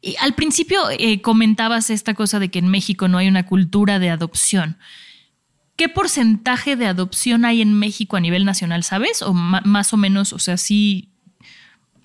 Y 0.00 0.16
al 0.20 0.34
principio 0.34 0.80
eh, 0.90 1.20
comentabas 1.20 1.90
esta 1.90 2.14
cosa 2.14 2.38
de 2.38 2.50
que 2.50 2.60
en 2.60 2.68
México 2.68 3.08
no 3.08 3.18
hay 3.18 3.28
una 3.28 3.46
cultura 3.46 3.98
de 3.98 4.10
adopción. 4.10 4.76
¿Qué 5.76 5.88
porcentaje 5.88 6.76
de 6.76 6.86
adopción 6.86 7.44
hay 7.44 7.62
en 7.62 7.72
México 7.74 8.16
a 8.16 8.20
nivel 8.20 8.44
nacional, 8.44 8.82
sabes? 8.82 9.22
O 9.22 9.32
más 9.32 9.92
o 9.92 9.96
menos, 9.96 10.32
o 10.32 10.38
sea, 10.38 10.56
sí 10.56 11.10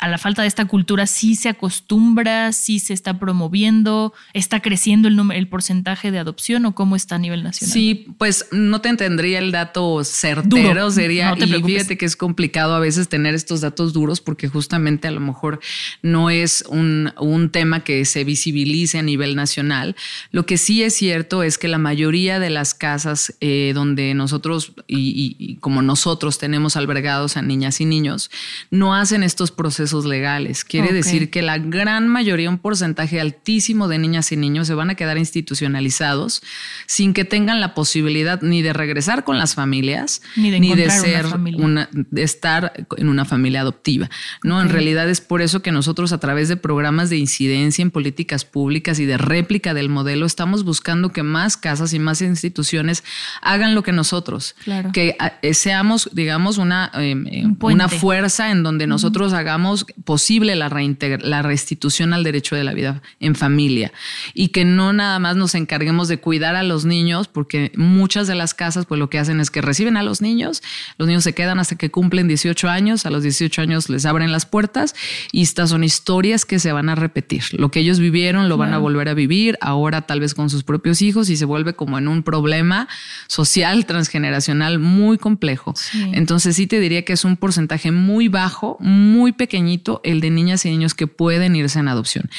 a 0.03 0.09
la 0.09 0.17
falta 0.17 0.41
de 0.41 0.49
esta 0.49 0.65
cultura 0.65 1.07
sí 1.07 1.33
se 1.35 1.47
acostumbra, 1.47 2.51
sí 2.51 2.79
se 2.79 2.93
está 2.93 3.19
promoviendo, 3.19 4.13
está 4.33 4.59
creciendo 4.59 5.07
el, 5.07 5.15
número, 5.15 5.39
el 5.39 5.47
porcentaje 5.47 6.11
de 6.11 6.19
adopción 6.19 6.65
o 6.65 6.75
cómo 6.75 6.97
está 6.97 7.15
a 7.15 7.19
nivel 7.19 7.41
nacional? 7.41 7.71
Sí, 7.71 8.07
pues 8.17 8.47
no 8.51 8.81
te 8.81 8.89
entendería 8.89 9.39
el 9.39 9.53
dato 9.53 10.03
certero, 10.03 10.91
sería, 10.91 11.33
y 11.37 11.63
fíjate 11.63 11.97
que 11.97 12.05
es 12.05 12.17
complicado 12.17 12.75
a 12.75 12.79
veces 12.79 13.07
tener 13.07 13.33
estos 13.33 13.61
datos 13.61 13.93
duros 13.93 14.19
porque 14.19 14.49
justamente 14.49 15.07
a 15.07 15.11
lo 15.11 15.21
mejor 15.21 15.61
no 16.01 16.29
es 16.29 16.65
un, 16.67 17.13
un 17.17 17.49
tema 17.49 17.85
que 17.85 18.03
se 18.03 18.25
visibilice 18.25 18.97
a 18.97 19.03
nivel 19.03 19.37
nacional. 19.37 19.95
Lo 20.31 20.45
que 20.45 20.57
sí 20.57 20.83
es 20.83 20.95
cierto 20.95 21.43
es 21.43 21.57
que 21.57 21.69
la 21.69 21.77
mayoría 21.77 22.39
de 22.39 22.49
las 22.49 22.73
casas 22.73 23.37
eh, 23.39 23.71
donde 23.73 24.13
nosotros 24.15 24.73
y 24.85 25.55
como 25.61 25.81
nosotros 25.81 26.39
tenemos 26.39 26.75
albergados 26.75 27.37
a 27.37 27.41
niñas 27.41 27.79
y 27.79 27.85
niños, 27.85 28.29
no 28.69 28.93
hacen 28.93 29.23
estos 29.23 29.51
procesos 29.51 29.92
legales. 30.01 30.63
Quiere 30.63 30.91
decir 30.91 31.29
que 31.29 31.41
la 31.41 31.57
gran 31.57 32.07
mayoría, 32.07 32.49
un 32.49 32.57
porcentaje 32.57 33.21
altísimo 33.21 33.87
de 33.87 33.99
niñas 33.99 34.31
y 34.31 34.37
niños 34.37 34.67
se 34.67 34.73
van 34.73 34.89
a 34.89 34.95
quedar 34.95 35.17
institucionalizados 35.17 36.41
sin 36.87 37.13
que 37.13 37.25
tengan 37.25 37.61
la 37.61 37.73
posibilidad 37.73 38.41
ni 38.41 38.61
de 38.61 38.73
regresar 38.73 39.23
con 39.23 39.37
las 39.37 39.55
familias, 39.55 40.21
ni 40.35 40.51
de, 40.51 40.89
ser 40.89 41.25
una, 41.57 41.89
de 41.91 42.23
estar 42.23 42.73
en 42.97 43.09
una 43.09 43.25
familia 43.25 43.61
adoptiva. 43.61 44.09
No, 44.43 44.61
en 44.61 44.69
realidad 44.69 45.09
es 45.09 45.21
por 45.21 45.41
eso 45.41 45.61
que 45.61 45.71
nosotros 45.71 46.11
a 46.13 46.19
través 46.19 46.49
de 46.49 46.57
programas 46.57 47.09
de 47.09 47.17
incidencia 47.17 47.81
en 47.81 47.91
políticas 47.91 48.45
públicas 48.45 48.99
y 48.99 49.05
de 49.05 49.17
réplica 49.17 49.73
del 49.73 49.89
modelo 49.89 50.25
estamos 50.25 50.63
buscando 50.63 51.11
que 51.11 51.23
más 51.23 51.57
casas 51.57 51.93
y 51.93 51.99
más 51.99 52.21
instituciones 52.21 53.03
hagan 53.41 53.75
lo 53.75 53.83
que 53.83 53.91
nosotros, 53.91 54.55
que 54.93 55.15
eh, 55.41 55.53
seamos, 55.53 56.09
digamos, 56.13 56.57
una, 56.57 56.91
em, 56.93 57.25
em, 57.27 57.57
una 57.61 57.89
fuerza 57.89 58.51
en 58.51 58.63
donde 58.63 58.87
nosotros 58.87 59.33
hagamos 59.33 59.82
posible 60.03 60.55
la, 60.55 60.69
la 60.69 61.41
restitución 61.41 62.13
al 62.13 62.23
derecho 62.23 62.55
de 62.55 62.63
la 62.63 62.73
vida 62.73 63.01
en 63.19 63.35
familia 63.35 63.91
y 64.33 64.49
que 64.49 64.65
no 64.65 64.93
nada 64.93 65.19
más 65.19 65.35
nos 65.35 65.55
encarguemos 65.55 66.07
de 66.07 66.17
cuidar 66.17 66.55
a 66.55 66.63
los 66.63 66.85
niños, 66.85 67.27
porque 67.27 67.71
muchas 67.75 68.27
de 68.27 68.35
las 68.35 68.53
casas 68.53 68.85
pues 68.85 68.99
lo 68.99 69.09
que 69.09 69.19
hacen 69.19 69.39
es 69.39 69.49
que 69.49 69.61
reciben 69.61 69.97
a 69.97 70.03
los 70.03 70.21
niños, 70.21 70.61
los 70.97 71.07
niños 71.07 71.23
se 71.23 71.33
quedan 71.33 71.59
hasta 71.59 71.75
que 71.75 71.91
cumplen 71.91 72.27
18 72.27 72.69
años, 72.69 73.05
a 73.05 73.09
los 73.09 73.23
18 73.23 73.61
años 73.61 73.89
les 73.89 74.05
abren 74.05 74.31
las 74.31 74.45
puertas 74.45 74.95
y 75.31 75.41
estas 75.41 75.69
son 75.69 75.83
historias 75.83 76.45
que 76.45 76.59
se 76.59 76.71
van 76.71 76.89
a 76.89 76.95
repetir. 76.95 77.43
Lo 77.51 77.71
que 77.71 77.79
ellos 77.79 77.99
vivieron 77.99 78.49
lo 78.49 78.57
van 78.57 78.73
a 78.73 78.77
volver 78.77 79.09
a 79.09 79.13
vivir, 79.13 79.57
ahora 79.61 80.01
tal 80.01 80.19
vez 80.19 80.33
con 80.33 80.49
sus 80.49 80.63
propios 80.63 81.01
hijos 81.01 81.29
y 81.29 81.37
se 81.37 81.45
vuelve 81.45 81.73
como 81.73 81.97
en 81.97 82.07
un 82.07 82.23
problema 82.23 82.87
social 83.27 83.85
transgeneracional 83.85 84.79
muy 84.79 85.17
complejo. 85.17 85.73
Entonces 86.13 86.55
sí 86.55 86.67
te 86.67 86.79
diría 86.79 87.03
que 87.05 87.13
es 87.13 87.25
un 87.25 87.37
porcentaje 87.37 87.91
muy 87.91 88.27
bajo, 88.27 88.77
muy 88.79 89.31
pequeñito 89.63 90.01
el 90.03 90.19
de 90.19 90.29
niñas 90.29 90.65
y 90.65 90.69
niños 90.69 90.93
que 90.93 91.07
pueden 91.07 91.55
irse 91.55 91.79
en 91.79 91.87
adopción. 91.87 92.29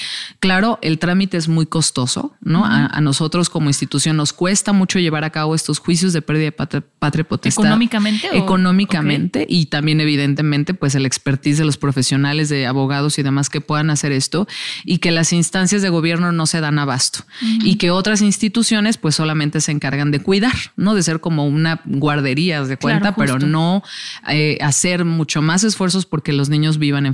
Claro, 0.40 0.78
el 0.82 0.98
trámite 0.98 1.36
es 1.36 1.48
muy 1.48 1.66
costoso, 1.66 2.34
¿no? 2.40 2.64
a, 2.64 3.00
nosotros 3.00 3.50
como 3.50 3.68
institución 3.68 4.16
nos 4.16 4.32
cuesta 4.32 4.72
mucho 4.72 4.98
llevar 4.98 5.24
a 5.24 5.30
cabo 5.30 5.54
estos 5.54 5.78
juicios 5.78 6.12
de 6.12 6.22
pérdida 6.22 6.44
de 6.44 6.52
patria, 6.52 7.24
potestad. 7.24 7.64
¿Económicamente? 7.64 8.28
Económicamente 8.36 9.46
y 9.48 9.66
también 9.66 10.00
evidentemente 10.00 10.74
pues 10.74 10.94
el 10.94 11.06
expertise 11.06 11.58
de 11.58 11.64
los 11.64 11.76
profesionales, 11.76 12.48
de 12.48 12.66
abogados 12.66 13.18
y 13.18 13.22
demás 13.22 13.50
que 13.50 13.60
puedan 13.60 13.90
hacer 13.90 14.12
esto 14.12 14.46
y 14.84 14.98
que 14.98 15.10
las 15.10 15.32
instancias 15.32 15.82
de 15.82 15.88
gobierno 15.88 16.32
no 16.32 16.46
se 16.46 16.60
dan 16.60 16.78
abasto 16.78 17.24
y 17.62 17.76
que 17.76 17.90
otras 17.90 18.22
instituciones 18.22 18.98
pues 18.98 19.14
solamente 19.14 19.60
se 19.60 19.72
encargan 19.72 20.10
de 20.10 20.20
cuidar, 20.20 20.54
¿no? 20.76 20.94
De 20.94 21.02
ser 21.02 21.20
como 21.20 21.46
una 21.46 21.80
guardería 21.84 22.62
de 22.64 22.76
cuenta, 22.76 23.14
pero 23.14 23.38
no 23.38 23.82
eh, 24.28 24.58
hacer 24.60 25.04
mucho 25.04 25.42
más 25.42 25.64
esfuerzos 25.64 26.06
porque 26.06 26.32
los 26.32 26.48
niños 26.48 26.78
vivan 26.78 27.06
en 27.06 27.13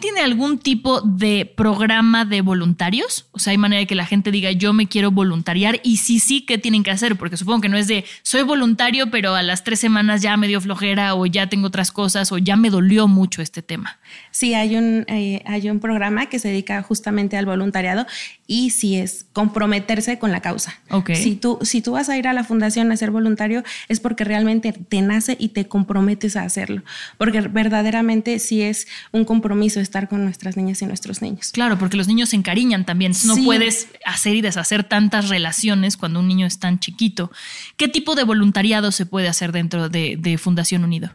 Tiene 0.00 0.20
algún 0.20 0.58
tipo 0.58 1.00
de 1.00 1.52
programa 1.56 2.24
de 2.24 2.40
voluntarios? 2.40 3.26
O 3.32 3.38
sea, 3.38 3.52
hay 3.52 3.58
manera 3.58 3.80
de 3.80 3.86
que 3.86 3.94
la 3.94 4.06
gente 4.06 4.30
diga, 4.30 4.52
yo 4.52 4.72
me 4.72 4.86
quiero 4.86 5.10
voluntariar 5.10 5.80
y 5.82 5.98
sí, 5.98 6.20
sí, 6.20 6.42
¿qué 6.42 6.58
tienen 6.58 6.82
que 6.82 6.90
hacer? 6.90 7.16
Porque 7.16 7.36
supongo 7.36 7.60
que 7.60 7.68
no 7.68 7.76
es 7.76 7.86
de, 7.86 8.04
soy 8.22 8.42
voluntario, 8.42 9.10
pero 9.10 9.34
a 9.34 9.42
las 9.42 9.64
tres 9.64 9.80
semanas 9.80 10.22
ya 10.22 10.36
me 10.36 10.48
dio 10.48 10.60
flojera 10.60 11.14
o 11.14 11.26
ya 11.26 11.48
tengo 11.48 11.68
otras 11.68 11.92
cosas 11.92 12.32
o 12.32 12.38
ya 12.38 12.56
me 12.56 12.70
dolió 12.70 13.08
mucho 13.08 13.42
este 13.42 13.62
tema. 13.62 13.98
Sí, 14.30 14.54
hay 14.54 14.76
un, 14.76 15.04
eh, 15.08 15.42
hay 15.46 15.70
un 15.70 15.80
programa 15.80 16.26
que 16.26 16.38
se 16.38 16.48
dedica 16.48 16.82
justamente 16.82 17.36
al 17.36 17.46
voluntariado 17.46 18.06
y 18.46 18.70
si 18.70 18.96
es 18.96 19.26
comprometerse 19.32 20.18
con 20.18 20.32
la 20.32 20.40
causa. 20.40 20.80
Okay. 20.90 21.16
Si, 21.16 21.36
tú, 21.36 21.58
si 21.62 21.82
tú 21.82 21.92
vas 21.92 22.08
a 22.08 22.16
ir 22.16 22.26
a 22.28 22.32
la 22.32 22.44
fundación 22.44 22.90
a 22.90 22.96
ser 22.96 23.10
voluntario 23.10 23.62
es 23.88 24.00
porque 24.00 24.24
realmente 24.24 24.72
te 24.72 25.02
nace 25.02 25.36
y 25.38 25.50
te 25.50 25.68
comprometes 25.68 26.36
a 26.36 26.42
hacerlo, 26.42 26.82
porque 27.16 27.42
verdaderamente 27.42 28.38
sí 28.38 28.62
es 28.62 28.88
un 29.12 29.24
compromiso 29.24 29.67
estar 29.76 30.08
con 30.08 30.24
nuestras 30.24 30.56
niñas 30.56 30.82
y 30.82 30.86
nuestros 30.86 31.22
niños. 31.22 31.50
Claro, 31.52 31.78
porque 31.78 31.96
los 31.96 32.08
niños 32.08 32.30
se 32.30 32.36
encariñan 32.36 32.84
también. 32.84 33.12
No 33.24 33.36
puedes 33.36 33.88
hacer 34.04 34.34
y 34.34 34.40
deshacer 34.40 34.84
tantas 34.84 35.28
relaciones 35.28 35.96
cuando 35.96 36.20
un 36.20 36.28
niño 36.28 36.46
es 36.46 36.58
tan 36.58 36.78
chiquito. 36.78 37.30
¿Qué 37.76 37.88
tipo 37.88 38.14
de 38.14 38.24
voluntariado 38.24 38.92
se 38.92 39.06
puede 39.06 39.28
hacer 39.28 39.52
dentro 39.52 39.88
de, 39.88 40.16
de 40.18 40.38
Fundación 40.38 40.84
Unido? 40.84 41.10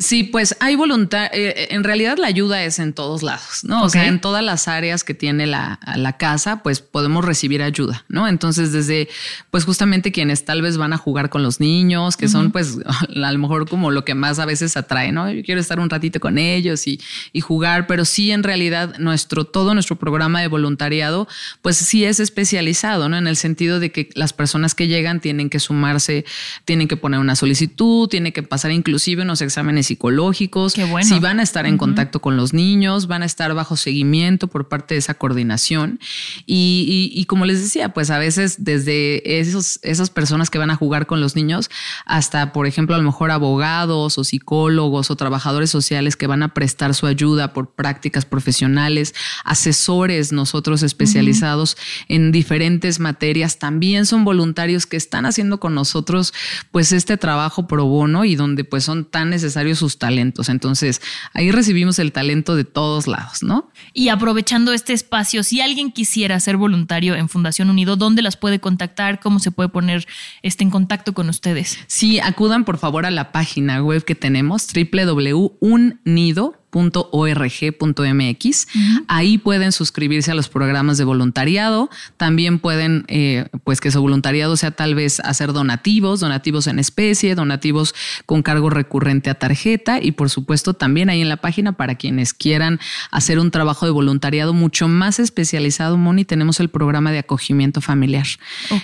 Sí, 0.00 0.24
pues 0.24 0.56
hay 0.60 0.76
voluntad. 0.76 1.26
Eh, 1.26 1.52
eh, 1.54 1.68
en 1.72 1.84
realidad 1.84 2.16
la 2.16 2.26
ayuda 2.26 2.64
es 2.64 2.78
en 2.78 2.94
todos 2.94 3.22
lados, 3.22 3.64
¿no? 3.64 3.84
O 3.84 3.90
sea, 3.90 4.06
en 4.06 4.18
todas 4.18 4.42
las 4.42 4.66
áreas 4.66 5.04
que 5.04 5.12
tiene 5.12 5.46
la, 5.46 5.78
la, 5.94 6.16
casa, 6.16 6.62
pues 6.62 6.80
podemos 6.80 7.22
recibir 7.22 7.62
ayuda, 7.62 8.06
¿no? 8.08 8.26
Entonces, 8.26 8.72
desde, 8.72 9.10
pues 9.50 9.64
justamente 9.64 10.10
quienes 10.10 10.46
tal 10.46 10.62
vez 10.62 10.78
van 10.78 10.94
a 10.94 10.96
jugar 10.96 11.28
con 11.28 11.42
los 11.42 11.60
niños, 11.60 12.16
que 12.16 12.28
son 12.28 12.50
pues 12.50 12.78
a 13.14 13.32
lo 13.32 13.38
mejor 13.38 13.68
como 13.68 13.90
lo 13.90 14.06
que 14.06 14.14
más 14.14 14.38
a 14.38 14.46
veces 14.46 14.74
atrae, 14.78 15.12
¿no? 15.12 15.30
Yo 15.30 15.42
quiero 15.44 15.60
estar 15.60 15.78
un 15.78 15.90
ratito 15.90 16.18
con 16.18 16.38
ellos 16.38 16.86
y, 16.86 16.98
y 17.34 17.42
jugar, 17.42 17.86
pero 17.86 18.06
sí 18.06 18.30
en 18.30 18.42
realidad 18.42 18.96
nuestro, 18.98 19.44
todo 19.44 19.74
nuestro 19.74 19.96
programa 19.96 20.40
de 20.40 20.48
voluntariado, 20.48 21.28
pues 21.60 21.76
sí 21.76 22.06
es 22.06 22.20
especializado, 22.20 23.10
¿no? 23.10 23.18
En 23.18 23.26
el 23.26 23.36
sentido 23.36 23.80
de 23.80 23.92
que 23.92 24.08
las 24.14 24.32
personas 24.32 24.74
que 24.74 24.88
llegan 24.88 25.20
tienen 25.20 25.50
que 25.50 25.60
sumarse, 25.60 26.24
tienen 26.64 26.88
que 26.88 26.96
poner 26.96 27.20
una 27.20 27.36
solicitud, 27.36 28.08
tienen 28.08 28.32
que 28.32 28.42
pasar 28.42 28.70
inclusive 28.70 29.24
unos 29.24 29.42
exámenes 29.42 29.89
psicológicos, 29.90 30.74
si 31.02 31.18
van 31.18 31.40
a 31.40 31.42
estar 31.42 31.66
en 31.66 31.76
contacto 31.76 32.20
con 32.20 32.36
los 32.36 32.54
niños, 32.54 33.08
van 33.08 33.22
a 33.22 33.26
estar 33.26 33.52
bajo 33.54 33.76
seguimiento 33.76 34.46
por 34.46 34.68
parte 34.68 34.94
de 34.94 34.98
esa 34.98 35.14
coordinación. 35.14 35.98
Y, 36.46 37.24
como 37.26 37.44
les 37.44 37.60
decía, 37.60 37.92
pues 37.92 38.10
a 38.10 38.18
veces 38.18 38.62
desde 38.64 39.40
esos, 39.40 39.80
esas 39.82 40.10
personas 40.10 40.48
que 40.48 40.58
van 40.58 40.70
a 40.70 40.76
jugar 40.76 41.06
con 41.06 41.20
los 41.20 41.34
niños 41.34 41.70
hasta, 42.06 42.52
por 42.52 42.68
ejemplo, 42.68 42.94
a 42.94 42.98
lo 42.98 43.04
mejor 43.04 43.32
abogados 43.32 44.16
o 44.16 44.22
psicólogos 44.22 45.10
o 45.10 45.16
trabajadores 45.16 45.70
sociales 45.70 46.14
que 46.14 46.28
van 46.28 46.44
a 46.44 46.54
prestar 46.54 46.94
su 46.94 47.06
ayuda 47.06 47.52
por 47.52 47.74
prácticas 47.74 48.24
profesionales, 48.24 49.12
asesores 49.44 50.30
nosotros 50.30 50.84
especializados 50.84 51.76
en 52.06 52.30
diferentes 52.30 53.00
materias, 53.00 53.58
también 53.58 54.06
son 54.06 54.24
voluntarios 54.24 54.86
que 54.86 54.96
están 54.96 55.26
haciendo 55.26 55.58
con 55.58 55.74
nosotros 55.74 56.32
pues 56.70 56.92
este 56.92 57.16
trabajo 57.16 57.66
pro 57.66 57.86
bono 57.86 58.24
y 58.24 58.36
donde 58.36 58.62
pues 58.62 58.84
son 58.84 59.04
tan 59.04 59.30
necesarios 59.30 59.79
sus 59.80 59.98
talentos. 59.98 60.48
Entonces, 60.48 61.02
ahí 61.34 61.50
recibimos 61.50 61.98
el 61.98 62.12
talento 62.12 62.54
de 62.54 62.64
todos 62.64 63.08
lados, 63.08 63.42
¿no? 63.42 63.70
Y 63.92 64.08
aprovechando 64.08 64.72
este 64.72 64.92
espacio, 64.92 65.42
si 65.42 65.60
alguien 65.60 65.90
quisiera 65.90 66.38
ser 66.38 66.56
voluntario 66.56 67.16
en 67.16 67.28
Fundación 67.28 67.70
Unido, 67.70 67.96
¿dónde 67.96 68.22
las 68.22 68.36
puede 68.36 68.60
contactar? 68.60 69.18
¿Cómo 69.18 69.40
se 69.40 69.50
puede 69.50 69.68
poner 69.68 70.06
este, 70.42 70.62
en 70.62 70.70
contacto 70.70 71.12
con 71.14 71.28
ustedes? 71.28 71.78
Sí, 71.88 72.20
acudan 72.20 72.64
por 72.64 72.78
favor 72.78 73.06
a 73.06 73.10
la 73.10 73.32
página 73.32 73.82
web 73.82 74.04
que 74.04 74.14
tenemos, 74.14 74.68
www.unido 74.72 76.59
.org.mx. 76.70 78.66
Ahí 79.08 79.38
pueden 79.38 79.72
suscribirse 79.72 80.30
a 80.30 80.34
los 80.34 80.48
programas 80.48 80.98
de 80.98 81.04
voluntariado. 81.04 81.90
También 82.16 82.58
pueden, 82.58 83.04
eh, 83.08 83.46
pues 83.64 83.80
que 83.80 83.90
su 83.90 84.00
voluntariado 84.00 84.56
sea 84.56 84.70
tal 84.70 84.94
vez 84.94 85.20
hacer 85.20 85.52
donativos, 85.52 86.20
donativos 86.20 86.66
en 86.66 86.78
especie, 86.78 87.34
donativos 87.34 87.94
con 88.26 88.42
cargo 88.42 88.70
recurrente 88.70 89.30
a 89.30 89.34
tarjeta 89.34 89.98
y 90.00 90.12
por 90.12 90.30
supuesto 90.30 90.74
también 90.74 91.10
ahí 91.10 91.20
en 91.20 91.28
la 91.28 91.38
página 91.38 91.72
para 91.72 91.96
quienes 91.96 92.34
quieran 92.34 92.80
hacer 93.10 93.38
un 93.38 93.50
trabajo 93.50 93.86
de 93.86 93.92
voluntariado 93.92 94.52
mucho 94.52 94.88
más 94.88 95.18
especializado, 95.18 95.96
Moni, 95.96 96.24
tenemos 96.24 96.60
el 96.60 96.68
programa 96.68 97.12
de 97.12 97.18
acogimiento 97.18 97.80
familiar. 97.80 98.26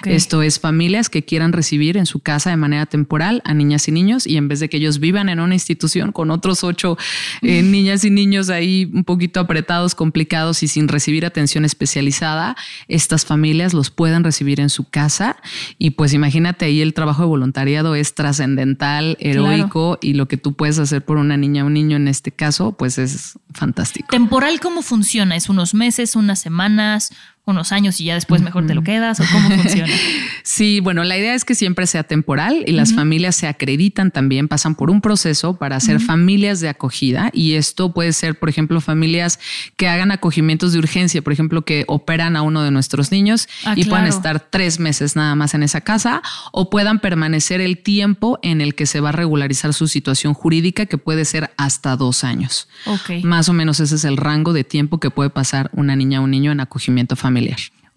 Esto 0.04 0.42
es 0.42 0.60
familias 0.60 1.08
que 1.08 1.24
quieran 1.24 1.52
recibir 1.52 1.96
en 1.96 2.06
su 2.06 2.20
casa 2.20 2.50
de 2.50 2.56
manera 2.56 2.86
temporal 2.86 3.42
a 3.44 3.54
niñas 3.54 3.88
y 3.88 3.92
niños 3.92 4.26
y 4.26 4.36
en 4.36 4.48
vez 4.48 4.60
de 4.60 4.68
que 4.68 4.78
ellos 4.78 4.98
vivan 4.98 5.28
en 5.28 5.40
una 5.40 5.54
institución 5.54 6.12
con 6.12 6.30
otros 6.30 6.64
ocho 6.64 6.96
eh, 7.42 7.62
niñas 7.76 8.04
y 8.04 8.10
niños 8.10 8.48
ahí 8.48 8.90
un 8.92 9.04
poquito 9.04 9.40
apretados, 9.40 9.94
complicados 9.94 10.62
y 10.62 10.68
sin 10.68 10.88
recibir 10.88 11.26
atención 11.26 11.64
especializada, 11.64 12.56
estas 12.88 13.26
familias 13.26 13.74
los 13.74 13.90
puedan 13.90 14.24
recibir 14.24 14.60
en 14.60 14.70
su 14.70 14.84
casa. 14.84 15.36
Y 15.78 15.90
pues 15.90 16.14
imagínate 16.14 16.64
ahí 16.64 16.80
el 16.80 16.94
trabajo 16.94 17.22
de 17.22 17.28
voluntariado 17.28 17.94
es 17.94 18.14
trascendental, 18.14 19.16
heroico 19.20 19.98
y 20.00 20.14
lo 20.14 20.26
que 20.26 20.38
tú 20.38 20.54
puedes 20.54 20.78
hacer 20.78 21.04
por 21.04 21.18
una 21.18 21.36
niña 21.36 21.64
o 21.64 21.66
un 21.66 21.74
niño 21.74 21.96
en 21.96 22.08
este 22.08 22.32
caso, 22.32 22.72
pues 22.72 22.98
es 22.98 23.38
fantástico. 23.52 24.08
¿Temporal 24.10 24.58
cómo 24.60 24.82
funciona? 24.82 25.36
¿Es 25.36 25.48
unos 25.48 25.74
meses, 25.74 26.16
unas 26.16 26.40
semanas? 26.40 27.12
Unos 27.46 27.72
años 27.72 28.00
y 28.00 28.04
ya 28.04 28.14
después 28.14 28.42
mejor 28.42 28.66
te 28.66 28.74
lo 28.74 28.82
quedas 28.82 29.20
o 29.20 29.24
cómo 29.32 29.50
funciona? 29.50 29.92
sí, 30.42 30.80
bueno, 30.80 31.04
la 31.04 31.16
idea 31.16 31.34
es 31.34 31.44
que 31.44 31.54
siempre 31.54 31.86
sea 31.86 32.02
temporal 32.02 32.64
y 32.66 32.72
las 32.72 32.92
familias 32.94 33.36
se 33.36 33.46
acreditan 33.46 34.10
también, 34.10 34.48
pasan 34.48 34.74
por 34.74 34.90
un 34.90 35.00
proceso 35.00 35.56
para 35.56 35.76
hacer 35.76 36.00
familias 36.00 36.60
de 36.60 36.68
acogida 36.68 37.30
y 37.32 37.54
esto 37.54 37.92
puede 37.92 38.12
ser, 38.12 38.38
por 38.38 38.48
ejemplo, 38.48 38.80
familias 38.80 39.38
que 39.76 39.88
hagan 39.88 40.10
acogimientos 40.10 40.72
de 40.72 40.78
urgencia, 40.78 41.22
por 41.22 41.32
ejemplo, 41.32 41.62
que 41.62 41.84
operan 41.88 42.36
a 42.36 42.42
uno 42.42 42.62
de 42.62 42.70
nuestros 42.70 43.12
niños 43.12 43.48
Ah, 43.64 43.74
y 43.76 43.84
puedan 43.84 44.06
estar 44.06 44.40
tres 44.40 44.78
meses 44.78 45.16
nada 45.16 45.34
más 45.34 45.54
en 45.54 45.62
esa 45.62 45.80
casa 45.80 46.22
o 46.52 46.70
puedan 46.70 47.00
permanecer 47.00 47.60
el 47.60 47.78
tiempo 47.78 48.38
en 48.42 48.60
el 48.60 48.74
que 48.74 48.86
se 48.86 49.00
va 49.00 49.10
a 49.10 49.12
regularizar 49.12 49.74
su 49.74 49.88
situación 49.88 50.34
jurídica, 50.34 50.86
que 50.86 50.98
puede 50.98 51.24
ser 51.24 51.50
hasta 51.56 51.96
dos 51.96 52.24
años. 52.24 52.68
Ok. 52.86 53.24
Más 53.24 53.48
o 53.48 53.52
menos 53.52 53.80
ese 53.80 53.96
es 53.96 54.04
el 54.04 54.16
rango 54.16 54.52
de 54.52 54.64
tiempo 54.64 54.98
que 54.98 55.10
puede 55.10 55.30
pasar 55.30 55.70
una 55.72 55.96
niña 55.96 56.20
o 56.20 56.24
un 56.24 56.30
niño 56.30 56.52
en 56.52 56.60
acogimiento 56.60 57.16
familiar. 57.16 57.35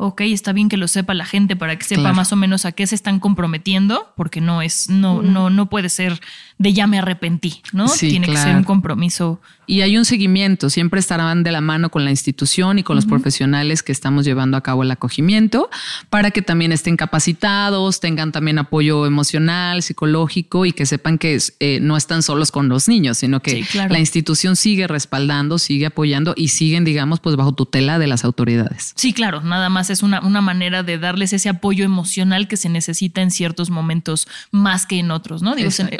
Ok, 0.02 0.22
está 0.22 0.54
bien 0.54 0.70
que 0.70 0.78
lo 0.78 0.88
sepa 0.88 1.14
la 1.14 1.26
gente 1.26 1.58
para 1.58 1.76
que 1.78 1.84
sepa 1.84 2.02
Claro. 2.04 2.16
más 2.16 2.32
o 2.32 2.38
menos 2.38 2.64
a 2.66 2.72
qué 2.72 2.88
se 2.88 2.96
están 2.96 3.20
comprometiendo, 3.20 4.14
porque 4.16 4.40
no 4.40 4.62
es, 4.62 4.90
no, 4.90 5.22
no, 5.22 5.50
no 5.50 5.70
puede 5.70 5.90
ser 5.90 6.22
de 6.60 6.74
ya 6.74 6.86
me 6.88 7.00
arrepentí, 7.00 7.62
¿no? 7.72 7.88
Sí, 7.88 8.10
Tiene 8.10 8.28
que 8.28 8.38
ser 8.38 8.56
un 8.56 8.66
compromiso. 8.66 9.42
Y 9.66 9.82
hay 9.82 9.98
un 9.98 10.04
seguimiento, 10.04 10.70
siempre 10.72 11.00
estarán 11.00 11.44
de 11.44 11.52
la 11.52 11.62
mano 11.62 11.90
con 11.90 12.04
la 12.04 12.10
institución 12.10 12.80
y 12.80 12.84
con 12.84 12.96
los 12.96 13.06
profesionales 13.06 13.84
que 13.84 13.92
estamos 13.92 14.26
llevando 14.26 14.58
a 14.58 14.62
cabo 14.62 14.82
el 14.82 14.90
acogimiento 14.90 15.70
para 16.10 16.32
que 16.32 16.42
también 16.42 16.72
estén 16.72 16.98
capacitados, 16.98 18.00
tengan 18.00 18.32
también 18.32 18.58
apoyo 18.58 19.06
emocional, 19.06 19.84
psicológico 19.84 20.66
y 20.66 20.72
que 20.72 20.88
sepan 20.88 21.20
que 21.20 21.38
eh, 21.60 21.80
no 21.82 21.96
están 21.98 22.24
solos 22.24 22.52
con 22.52 22.68
los 22.68 22.88
niños, 22.88 23.20
sino 23.20 23.42
que 23.42 23.52
Sí, 23.52 23.64
claro. 23.64 23.94
la 23.94 24.00
institución 24.00 24.56
sigue 24.56 24.88
respaldando, 24.88 25.60
sigue 25.60 25.86
apoyando 25.86 26.34
y 26.36 26.50
siguen, 26.50 26.84
digamos, 26.84 27.20
pues 27.20 27.36
bajo 27.36 27.54
tutela 27.54 28.00
de 28.00 28.08
las 28.08 28.26
autoridades. 28.26 28.94
Sí, 28.96 29.14
claro, 29.14 29.42
nada 29.42 29.70
más 29.70 29.92
es 29.92 30.02
una, 30.02 30.20
una 30.22 30.42
manera 30.42 30.82
de 30.82 30.98
darles 30.98 31.32
ese 31.32 31.48
apoyo 31.48 31.86
emocional 31.86 32.48
que 32.48 32.58
se 32.58 32.70
necesita 32.70 33.22
en 33.22 33.30
ciertos 33.30 33.70
momentos 33.70 34.28
más 34.52 34.88
que 34.88 34.98
en 34.98 35.12
otros, 35.12 35.44
¿no? 35.44 35.56
Digo, 35.56 35.70
Exacto. 35.70 35.96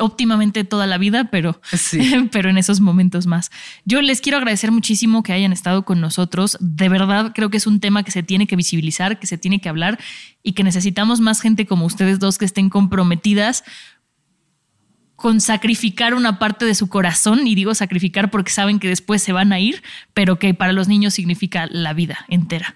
Toda 0.52 0.88
la 0.88 0.98
vida, 0.98 1.30
pero, 1.32 1.62
Sí. 1.72 2.00
pero 2.32 2.50
en 2.50 2.58
esos 2.58 2.82
momentos 2.82 3.28
más. 3.28 3.52
Yo 3.86 4.02
les 4.02 4.22
quiero 4.22 4.38
agradecer 4.38 4.72
muchísimo 4.72 5.24
que 5.24 5.34
hayan 5.34 5.54
estado 5.54 5.84
con 5.84 6.02
nosotros. 6.02 6.58
De 6.60 6.90
verdad, 6.90 7.32
creo 7.34 7.50
que 7.50 7.58
es 7.58 7.68
un 7.68 7.80
tema 7.80 8.04
que 8.04 8.12
se 8.12 8.24
tiene 8.24 8.48
que 8.48 8.56
visibilizar, 8.56 9.20
que 9.20 9.28
se 9.28 9.38
tiene 9.38 9.62
que 9.62 9.70
hablar 9.70 10.00
y 10.44 10.54
que 10.54 10.64
necesitamos 10.64 11.20
más 11.20 11.42
gente 11.42 11.66
como 11.66 11.86
ustedes 11.86 12.20
dos 12.20 12.38
que 12.38 12.46
estén 12.46 12.70
comprometidas 12.70 13.64
con 15.20 15.42
sacrificar 15.42 16.14
una 16.14 16.40
parte 16.40 16.66
de 16.66 16.74
su 16.74 16.88
corazón, 16.88 17.46
y 17.46 17.54
digo 17.54 17.76
sacrificar 17.76 18.32
porque 18.32 18.52
saben 18.52 18.80
que 18.80 18.88
después 18.88 19.22
se 19.22 19.34
van 19.34 19.52
a 19.52 19.60
ir, 19.60 19.84
pero 20.14 20.40
que 20.40 20.54
para 20.54 20.72
los 20.72 20.88
niños 20.88 21.14
significa 21.14 21.68
la 21.70 21.94
vida 21.94 22.26
entera. 22.30 22.76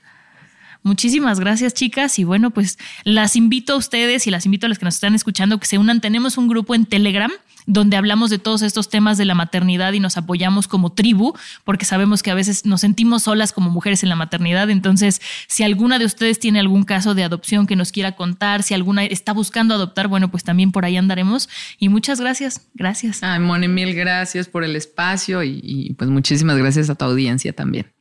Muchísimas 0.83 1.39
gracias, 1.39 1.73
chicas. 1.73 2.19
Y 2.19 2.25
bueno, 2.25 2.51
pues 2.51 2.77
las 3.05 3.38
invito 3.38 3.73
a 3.73 3.77
ustedes 3.77 4.27
y 4.27 4.31
las 4.31 4.45
invito 4.45 4.65
a 4.65 4.69
los 4.69 4.77
que 4.77 4.86
nos 4.86 4.95
están 4.95 5.15
escuchando 5.15 5.57
que 5.57 5.65
se 5.65 5.77
unan. 5.77 6.01
Tenemos 6.01 6.38
un 6.38 6.49
grupo 6.49 6.75
en 6.75 6.86
Telegram 6.86 7.31
donde 7.65 7.97
hablamos 7.97 8.30
de 8.30 8.39
todos 8.39 8.62
estos 8.62 8.89
temas 8.89 9.17
de 9.17 9.26
la 9.26 9.36
maternidad 9.36 9.93
y 9.93 9.99
nos 9.99 10.17
apoyamos 10.17 10.67
como 10.67 10.91
tribu, 10.91 11.34
porque 11.63 11.86
sabemos 11.86 12.23
que 12.23 12.32
a 12.32 12.36
veces 12.36 12.65
nos 12.65 12.82
sentimos 12.82 13.23
solas 13.23 13.54
como 13.54 13.69
mujeres 13.69 14.04
en 14.04 14.10
la 14.10 14.15
maternidad. 14.15 14.69
Entonces, 14.69 15.22
si 15.47 15.64
alguna 15.64 15.99
de 15.99 16.05
ustedes 16.05 16.39
tiene 16.39 16.59
algún 16.59 16.84
caso 16.84 17.14
de 17.14 17.24
adopción 17.24 17.68
que 17.68 17.76
nos 17.76 17.91
quiera 17.91 18.14
contar, 18.14 18.64
si 18.64 18.74
alguna 18.74 19.05
está 19.05 19.34
buscando 19.34 19.74
adoptar, 19.76 20.07
bueno, 20.07 20.30
pues 20.30 20.43
también 20.43 20.72
por 20.72 20.86
ahí 20.86 20.97
andaremos. 20.97 21.49
Y 21.80 21.89
muchas 21.89 22.20
gracias. 22.20 22.68
Gracias. 22.74 23.24
Ay, 23.24 23.39
Moni, 23.39 23.68
mil 23.68 23.93
gracias 23.93 24.47
por 24.47 24.64
el 24.64 24.76
espacio 24.76 25.43
y, 25.43 25.59
y 25.64 25.93
pues 25.93 26.09
muchísimas 26.09 26.57
gracias 26.57 26.89
a 26.89 26.95
tu 26.95 27.05
audiencia 27.05 27.53
también. 27.53 27.93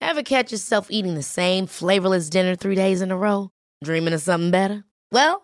Ever 0.00 0.22
catch 0.22 0.52
yourself 0.52 0.90
eating 0.90 1.14
the 1.14 1.22
same 1.22 1.66
flavorless 1.66 2.28
dinner 2.28 2.54
three 2.54 2.76
days 2.76 3.00
in 3.00 3.10
a 3.10 3.16
row? 3.16 3.50
Dreaming 3.82 4.12
of 4.12 4.20
something 4.20 4.50
better? 4.50 4.84
Well, 5.10 5.43